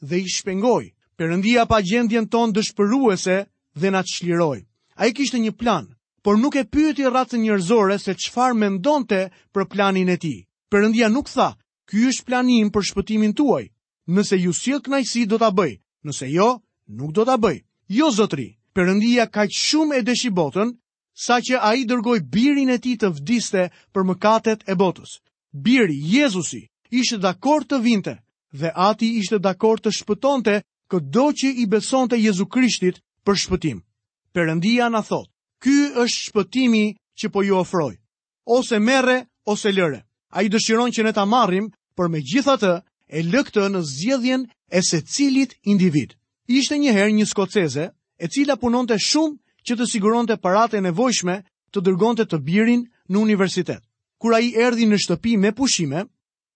dhe 0.10 0.19
i 0.19 0.27
shpengoj. 0.36 0.91
Përëndia 1.17 1.63
pa 1.71 1.79
gjendjen 1.88 2.27
ton 2.27 2.51
dëshpëruese 2.55 3.38
dhe 3.81 3.89
na 3.95 4.03
të 4.03 4.12
shliroj. 4.15 4.57
A 4.99 5.07
i 5.07 5.13
kishtë 5.15 5.39
një 5.39 5.55
plan, 5.60 5.86
por 6.21 6.38
nuk 6.39 6.55
e 6.60 6.67
pyëti 6.67 7.07
ratë 7.15 7.39
njërzore 7.45 7.97
se 7.99 8.15
qfar 8.19 8.53
me 8.60 8.69
ndonte 8.75 9.29
për 9.53 9.67
planin 9.71 10.10
e 10.12 10.17
ti. 10.19 10.36
Përëndia 10.71 11.07
nuk 11.10 11.29
tha, 11.31 11.53
ky 11.88 12.03
është 12.12 12.27
planin 12.27 12.69
për 12.71 12.91
shpëtimin 12.91 13.34
tuaj, 13.39 13.65
nëse 14.09 14.37
ju 14.41 14.53
sjell 14.53 14.81
kënaqësi 14.81 15.27
do 15.29 15.37
ta 15.37 15.49
bëj, 15.51 15.73
nëse 16.05 16.25
jo, 16.33 16.61
nuk 16.89 17.11
do 17.13 17.23
ta 17.25 17.37
bëj. 17.37 17.57
Jo 17.91 18.09
Zotri, 18.11 18.57
Perëndia 18.73 19.27
ka 19.27 19.43
shumë 19.51 19.97
e 19.99 20.01
dëshi 20.01 20.29
botën, 20.31 20.69
saqë 21.13 21.59
ai 21.59 21.83
dërgoi 21.83 22.21
birin 22.31 22.69
e 22.71 22.77
tij 22.79 22.95
të 22.97 23.09
vdiste 23.19 23.65
për 23.91 24.03
mëkatet 24.07 24.63
e 24.63 24.73
botës. 24.79 25.19
Biri 25.51 25.97
Jezusi 25.99 26.69
ishte 26.89 27.17
dakord 27.19 27.67
të 27.67 27.81
vinte 27.83 28.13
dhe 28.55 28.71
ati 28.71 29.17
ishte 29.19 29.39
dakord 29.43 29.83
të 29.83 29.91
shpëtonte 29.97 30.61
këdo 30.87 31.25
që 31.35 31.51
i 31.63 31.65
besonte 31.67 32.15
Jezu 32.15 32.47
Krishtit 32.47 33.01
për 33.27 33.35
shpëtim. 33.43 33.83
Perëndia 34.31 34.87
na 34.87 35.03
thot: 35.03 35.27
"Ky 35.59 35.91
është 35.99 36.31
shpëtimi 36.31 36.95
që 37.19 37.27
po 37.27 37.43
ju 37.43 37.57
ofroj. 37.59 37.99
Ose 38.47 38.79
merre 38.79 39.27
ose 39.43 39.67
lëre." 39.75 39.99
Ai 40.31 40.47
dëshiron 40.47 40.95
që 40.95 41.03
ne 41.03 41.11
ta 41.11 41.25
marrim, 41.27 41.67
por 41.95 42.07
megjithatë, 42.07 42.83
e 43.12 43.21
lë 43.28 43.41
këtë 43.47 43.63
në 43.71 43.80
zgjedhjen 43.88 44.43
e 44.47 44.82
secilit 44.88 45.56
individ. 45.67 46.13
Ishte 46.47 46.78
një 46.80 46.93
herë 46.95 47.13
një 47.17 47.26
skoceze 47.28 47.89
e 47.91 48.26
cila 48.32 48.56
punonte 48.60 48.95
shumë 48.97 49.36
që 49.67 49.74
të 49.78 49.88
siguronte 49.91 50.38
paratë 50.39 50.80
e 50.80 50.86
nevojshme 50.88 51.36
të 51.76 51.84
dërgonte 51.86 52.26
të 52.32 52.39
birin 52.47 52.86
në 53.12 53.19
universitet. 53.19 53.84
Kur 54.21 54.36
ai 54.38 54.54
erdhi 54.56 54.88
në 54.88 54.97
shtëpi 55.04 55.36
me 55.39 55.52
pushime, 55.56 56.06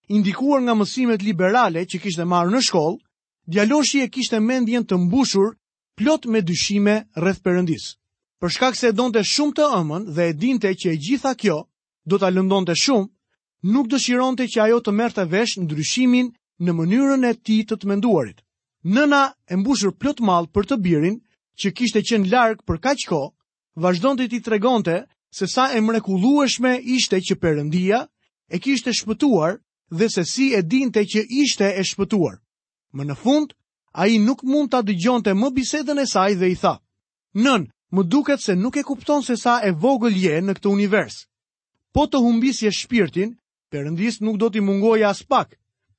indikuar 0.08 0.62
nga 0.64 0.74
mësimet 0.76 1.22
liberale 1.24 1.84
që 1.84 2.00
kishte 2.02 2.24
marrë 2.24 2.54
në 2.54 2.62
shkollë, 2.68 2.98
djaloshi 3.52 4.00
e 4.04 4.08
kishte 4.14 4.40
mendjen 4.40 4.86
të 4.86 4.96
mbushur 5.04 5.52
plot 5.96 6.24
me 6.32 6.40
dyshime 6.42 7.02
rreth 7.18 7.42
Perëndis. 7.44 7.96
Për 8.40 8.50
shkak 8.52 8.76
se 8.76 8.90
e 8.90 8.96
donte 8.96 9.22
shumë 9.24 9.54
të 9.58 9.68
ëmën 9.80 10.08
dhe 10.16 10.24
e 10.26 10.32
dinte 10.36 10.70
që 10.72 10.88
e 10.92 10.96
gjitha 11.04 11.34
kjo 11.40 11.58
do 12.04 12.18
ta 12.18 12.28
lëndonte 12.30 12.74
shumë, 12.76 13.08
nuk 13.74 13.86
dëshironte 13.92 14.46
që 14.48 14.58
ajo 14.66 14.80
të 14.82 14.92
merrte 14.92 15.24
vesh 15.32 15.56
ndryshimin 15.58 16.30
në 16.64 16.72
mënyrën 16.72 17.24
e 17.28 17.32
ti 17.44 17.56
të 17.68 17.76
të 17.76 17.88
menduarit. 17.90 18.38
Nëna 18.86 19.22
e 19.50 19.56
mbushur 19.58 19.92
plot 19.98 20.20
mall 20.22 20.46
për 20.54 20.68
të 20.70 20.78
birin, 20.84 21.16
që 21.60 21.72
kishte 21.74 22.02
qenë 22.06 22.30
larg 22.32 22.62
për 22.66 22.78
kaq 22.84 23.02
kohë, 23.08 23.32
vazhdonte 23.82 24.28
t'i 24.30 24.40
tregonte 24.40 25.04
se 25.36 25.46
sa 25.50 25.68
e 25.76 25.80
mrekullueshme 25.84 26.72
ishte 26.96 27.18
që 27.26 27.36
Perëndia 27.42 28.00
e 28.48 28.56
kishte 28.62 28.92
shpëtuar 28.94 29.58
dhe 29.90 30.08
se 30.10 30.24
si 30.24 30.52
e 30.56 30.62
dinte 30.62 31.00
që 31.02 31.20
ishte 31.42 31.66
e 31.66 31.82
shpëtuar. 31.90 32.36
Më 32.96 33.02
në 33.04 33.16
fund, 33.22 33.52
a 33.92 34.06
i 34.06 34.16
nuk 34.18 34.44
mund 34.44 34.70
ta 34.70 34.80
dëgjonte 34.86 35.32
më 35.34 35.48
bisedën 35.56 35.98
e 36.02 36.06
saj 36.06 36.32
dhe 36.40 36.48
i 36.50 36.56
tha, 36.62 36.76
Nën, 37.36 37.66
më 37.92 38.02
duket 38.08 38.40
se 38.40 38.54
nuk 38.56 38.76
e 38.76 38.82
kupton 38.86 39.22
se 39.22 39.36
sa 39.36 39.60
e 39.66 39.70
vogël 39.82 40.16
je 40.16 40.40
në 40.40 40.54
këtë 40.56 40.70
univers. 40.72 41.16
Po 41.92 42.06
të 42.08 42.18
humbisje 42.24 42.72
shpirtin, 42.72 43.34
përëndis 43.72 44.20
nuk 44.24 44.38
do 44.40 44.48
t'i 44.50 44.60
mungojë 44.64 45.04
as 45.04 45.20
pak, 45.28 45.52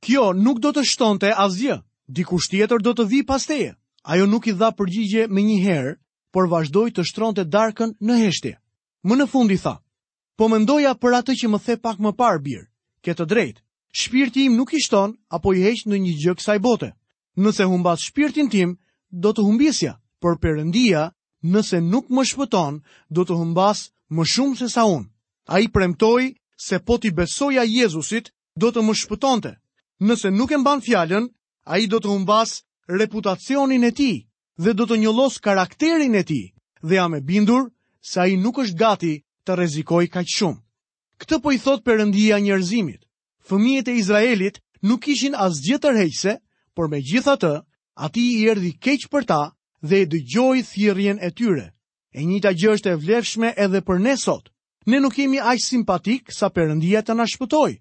Kjo 0.06 0.26
nuk 0.38 0.60
do 0.64 0.72
të 0.78 0.82
shtonte 0.88 1.30
asgjë. 1.44 1.76
Dikush 2.18 2.48
tjetër 2.52 2.80
do 2.88 2.92
të 2.98 3.06
vi 3.14 3.22
pas 3.30 3.46
teje. 3.52 3.70
Ajo 4.16 4.26
nuk 4.34 4.48
i 4.48 4.54
dha 4.60 4.70
përgjigje 4.78 5.24
me 5.34 5.42
një 5.46 5.56
herë, 5.64 5.96
por 6.36 6.48
vazhdoi 6.52 6.92
të 6.94 7.04
shtronte 7.10 7.44
darkën 7.56 7.96
në 8.10 8.18
heshtje. 8.24 8.54
Më 9.08 9.16
në 9.18 9.28
fund 9.32 9.52
i 9.52 9.58
tha: 9.64 9.74
"Po 10.38 10.48
mendoja 10.54 10.94
për 11.02 11.18
atë 11.22 11.36
që 11.40 11.48
më 11.50 11.60
the 11.66 11.78
pak 11.88 12.00
më 12.08 12.12
parë 12.20 12.42
bir. 12.46 12.62
Ke 13.04 13.12
të 13.18 13.26
drejtë. 13.32 13.62
Shpirti 14.02 14.46
im 14.50 14.56
nuk 14.60 14.74
i 14.74 14.80
shton 14.86 15.18
apo 15.38 15.54
i 15.58 15.64
heq 15.66 15.82
në 15.90 15.98
një 16.06 16.14
gjë 16.24 16.34
kësaj 16.40 16.58
bote. 16.68 16.92
Nëse 17.36 17.64
humbas 17.72 18.00
shpirtin 18.12 18.50
tim, 18.54 18.78
do 19.10 19.34
të 19.34 19.42
humbisja. 19.48 19.96
Por 20.22 20.38
Perëndia, 20.38 21.08
nëse 21.44 21.82
nuk 21.90 22.10
më 22.14 22.24
shpëton, 22.32 22.78
do 23.10 23.22
të 23.26 23.34
humbas 23.42 23.88
më 24.14 24.24
shumë 24.34 24.56
se 24.62 24.70
sa 24.78 24.86
unë." 24.94 25.10
Ai 25.50 25.66
premtoi 25.78 26.36
se 26.68 26.78
po 26.86 26.98
ti 27.02 27.10
besoja 27.12 27.64
Jezusit, 27.66 28.30
do 28.56 28.70
të 28.70 28.80
më 28.86 28.94
shpëtonte. 29.04 29.54
Nëse 30.00 30.30
nuk 30.30 30.52
e 30.54 30.58
mban 30.62 30.82
fjallën, 30.86 31.26
a 31.74 31.78
i 31.82 31.88
do 31.90 31.98
të 32.00 32.10
humbas 32.12 32.52
reputacionin 33.02 33.84
e 33.84 33.92
ti 33.98 34.12
dhe 34.62 34.72
do 34.78 34.86
të 34.86 34.98
njëlos 35.02 35.40
karakterin 35.44 36.14
e 36.16 36.24
ti 36.30 36.42
dhe 36.88 36.94
jam 37.00 37.14
e 37.18 37.22
bindur 37.28 37.64
sa 38.02 38.26
i 38.30 38.38
nuk 38.38 38.60
është 38.64 38.78
gati 38.82 39.14
të 39.46 39.52
rezikoj 39.58 40.06
ka 40.14 40.22
që 40.28 40.34
shumë. 40.38 40.62
Këtë 41.22 41.40
po 41.44 41.50
i 41.52 41.58
thot 41.66 41.82
përëndia 41.86 42.38
njerëzimit. 42.40 43.02
Fëmijet 43.48 43.90
e 43.90 43.96
Izraelit 44.02 44.62
nuk 44.86 45.08
ishin 45.08 45.34
as 45.34 45.56
gjithë 45.66 45.90
të 45.90 46.40
por 46.78 46.88
me 46.88 47.00
gjitha 47.02 47.34
të, 47.42 47.54
ati 47.96 48.22
i 48.38 48.46
erdi 48.54 48.72
keq 48.86 49.10
për 49.12 49.24
ta 49.26 49.42
dhe 49.82 49.96
e 50.02 50.06
dëgjoj 50.14 50.58
thirjen 50.72 51.18
e 51.20 51.30
tyre. 51.38 51.68
E 52.18 52.22
njëta 52.22 52.52
gjë 52.60 52.70
është 52.76 52.90
e 52.92 52.96
vlefshme 53.06 53.50
edhe 53.66 53.82
për 53.88 53.98
ne 54.06 54.14
sot. 54.26 54.50
Ne 54.86 55.00
nuk 55.02 55.18
jemi 55.18 55.40
aq 55.42 55.58
simpatik 55.66 56.30
sa 56.32 56.50
përëndia 56.54 57.02
të 57.02 57.18
nashpëtoj. 57.18 57.72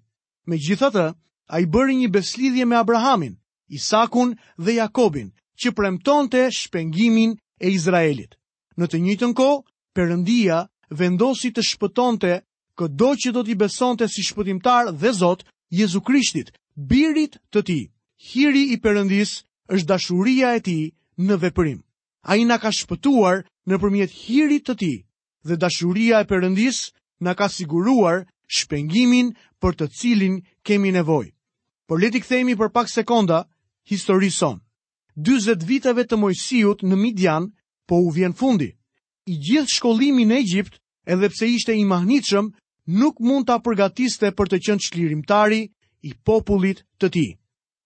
Me 0.49 0.55
gjitha 0.65 0.89
të, 0.97 1.05
a 1.47 1.59
i 1.59 1.65
bëri 1.65 1.95
një 1.95 2.09
beslidhje 2.11 2.65
me 2.67 2.75
Abrahamin, 2.75 3.37
Isakun 3.69 4.33
dhe 4.57 4.73
Jakobin, 4.75 5.29
që 5.59 5.71
premtonte 5.75 6.49
shpengimin 6.51 7.37
e 7.59 7.67
Izraelit. 7.71 8.35
Në 8.77 8.85
të 8.87 8.97
njëtën 9.05 9.33
ko, 9.35 9.49
përëndia 9.95 10.67
vendosi 10.91 11.51
të 11.51 11.63
shpëtonte 11.69 12.33
këdo 12.77 13.09
që 13.21 13.29
do 13.33 13.43
t'i 13.43 13.55
besonte 13.57 14.07
si 14.07 14.21
shpëtimtar 14.27 14.91
dhe 14.91 15.11
Zot, 15.15 15.43
Jezu 15.71 16.01
Krishtit, 16.03 16.51
birit 16.75 17.37
të 17.51 17.61
ti. 17.63 17.79
Hiri 18.29 18.63
i 18.73 18.77
përëndis 18.83 19.31
është 19.71 19.87
dashuria 19.91 20.53
e 20.55 20.59
ti 20.61 20.77
në 21.17 21.35
veprim. 21.41 21.79
A 22.27 22.35
i 22.35 22.43
na 22.45 22.57
ka 22.59 22.71
shpëtuar 22.75 23.45
në 23.67 23.75
përmjet 23.81 24.11
hirit 24.25 24.67
të 24.67 24.75
ti 24.79 24.93
dhe 25.47 25.55
dashuria 25.57 26.21
e 26.23 26.27
përëndis 26.29 26.91
na 27.23 27.33
ka 27.39 27.47
siguruar 27.49 28.27
shpengimin 28.47 29.31
për 29.61 29.75
të 29.79 29.87
cilin 29.99 30.39
kemi 30.63 30.91
nevojë. 30.91 31.31
Por 31.87 31.99
leti 32.03 32.19
këthejmi 32.19 32.53
për 32.59 32.69
pak 32.75 32.89
sekonda, 32.91 33.37
histori 33.91 34.27
son. 34.37 34.57
20 35.27 35.63
viteve 35.69 36.03
të 36.05 36.17
mojësijut 36.23 36.83
në 36.83 36.97
Midian, 37.03 37.45
po 37.87 38.01
u 38.03 38.09
vjen 38.17 38.35
fundi. 38.41 38.67
I 39.31 39.33
gjithë 39.47 39.75
shkollimi 39.77 40.25
në 40.27 40.39
Egjipt, 40.43 40.75
edhe 41.15 41.29
pse 41.31 41.47
ishte 41.53 41.75
i 41.79 41.85
mahnitëshëm, 41.93 42.49
nuk 42.99 43.21
mund 43.27 43.47
të 43.47 43.55
apërgatiste 43.55 44.33
për 44.35 44.51
të 44.51 44.59
qënë 44.67 44.91
qlirimtari 44.97 45.61
i 46.03 46.13
popullit 46.27 46.83
të 46.99 47.09
ti. 47.15 47.25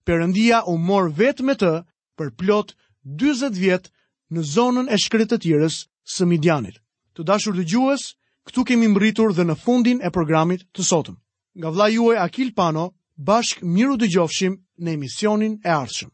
Perëndia 0.06 0.64
u 0.66 0.76
mor 0.88 1.12
vetë 1.22 1.46
me 1.50 1.54
të 1.62 1.72
për 2.18 2.32
plot 2.42 2.74
40 3.22 3.60
vjet 3.62 3.92
në 4.34 4.48
zonën 4.56 4.90
e 4.94 4.98
shkretë 5.04 5.36
të 5.36 5.40
tjerës 5.46 5.78
së 6.16 6.26
Midianit. 6.30 6.82
Të 7.14 7.24
dashur 7.30 7.54
të 7.54 7.68
gjuës, 7.74 8.04
këtu 8.50 8.66
kemi 8.72 8.90
mbritur 8.96 9.34
dhe 9.38 9.46
në 9.46 9.58
fundin 9.66 10.02
e 10.02 10.10
programit 10.10 10.66
të 10.74 10.88
sotëm. 10.90 11.22
Nga 11.60 11.70
vla 11.76 11.88
juaj 11.94 12.18
Akil 12.26 12.52
Pano, 12.58 12.90
Bashk 13.28 13.62
miru 13.76 13.98
dëgjofshim 14.02 14.54
në 14.84 14.96
emisionin 14.98 15.60
e 15.68 15.78
ardhshëm 15.82 16.12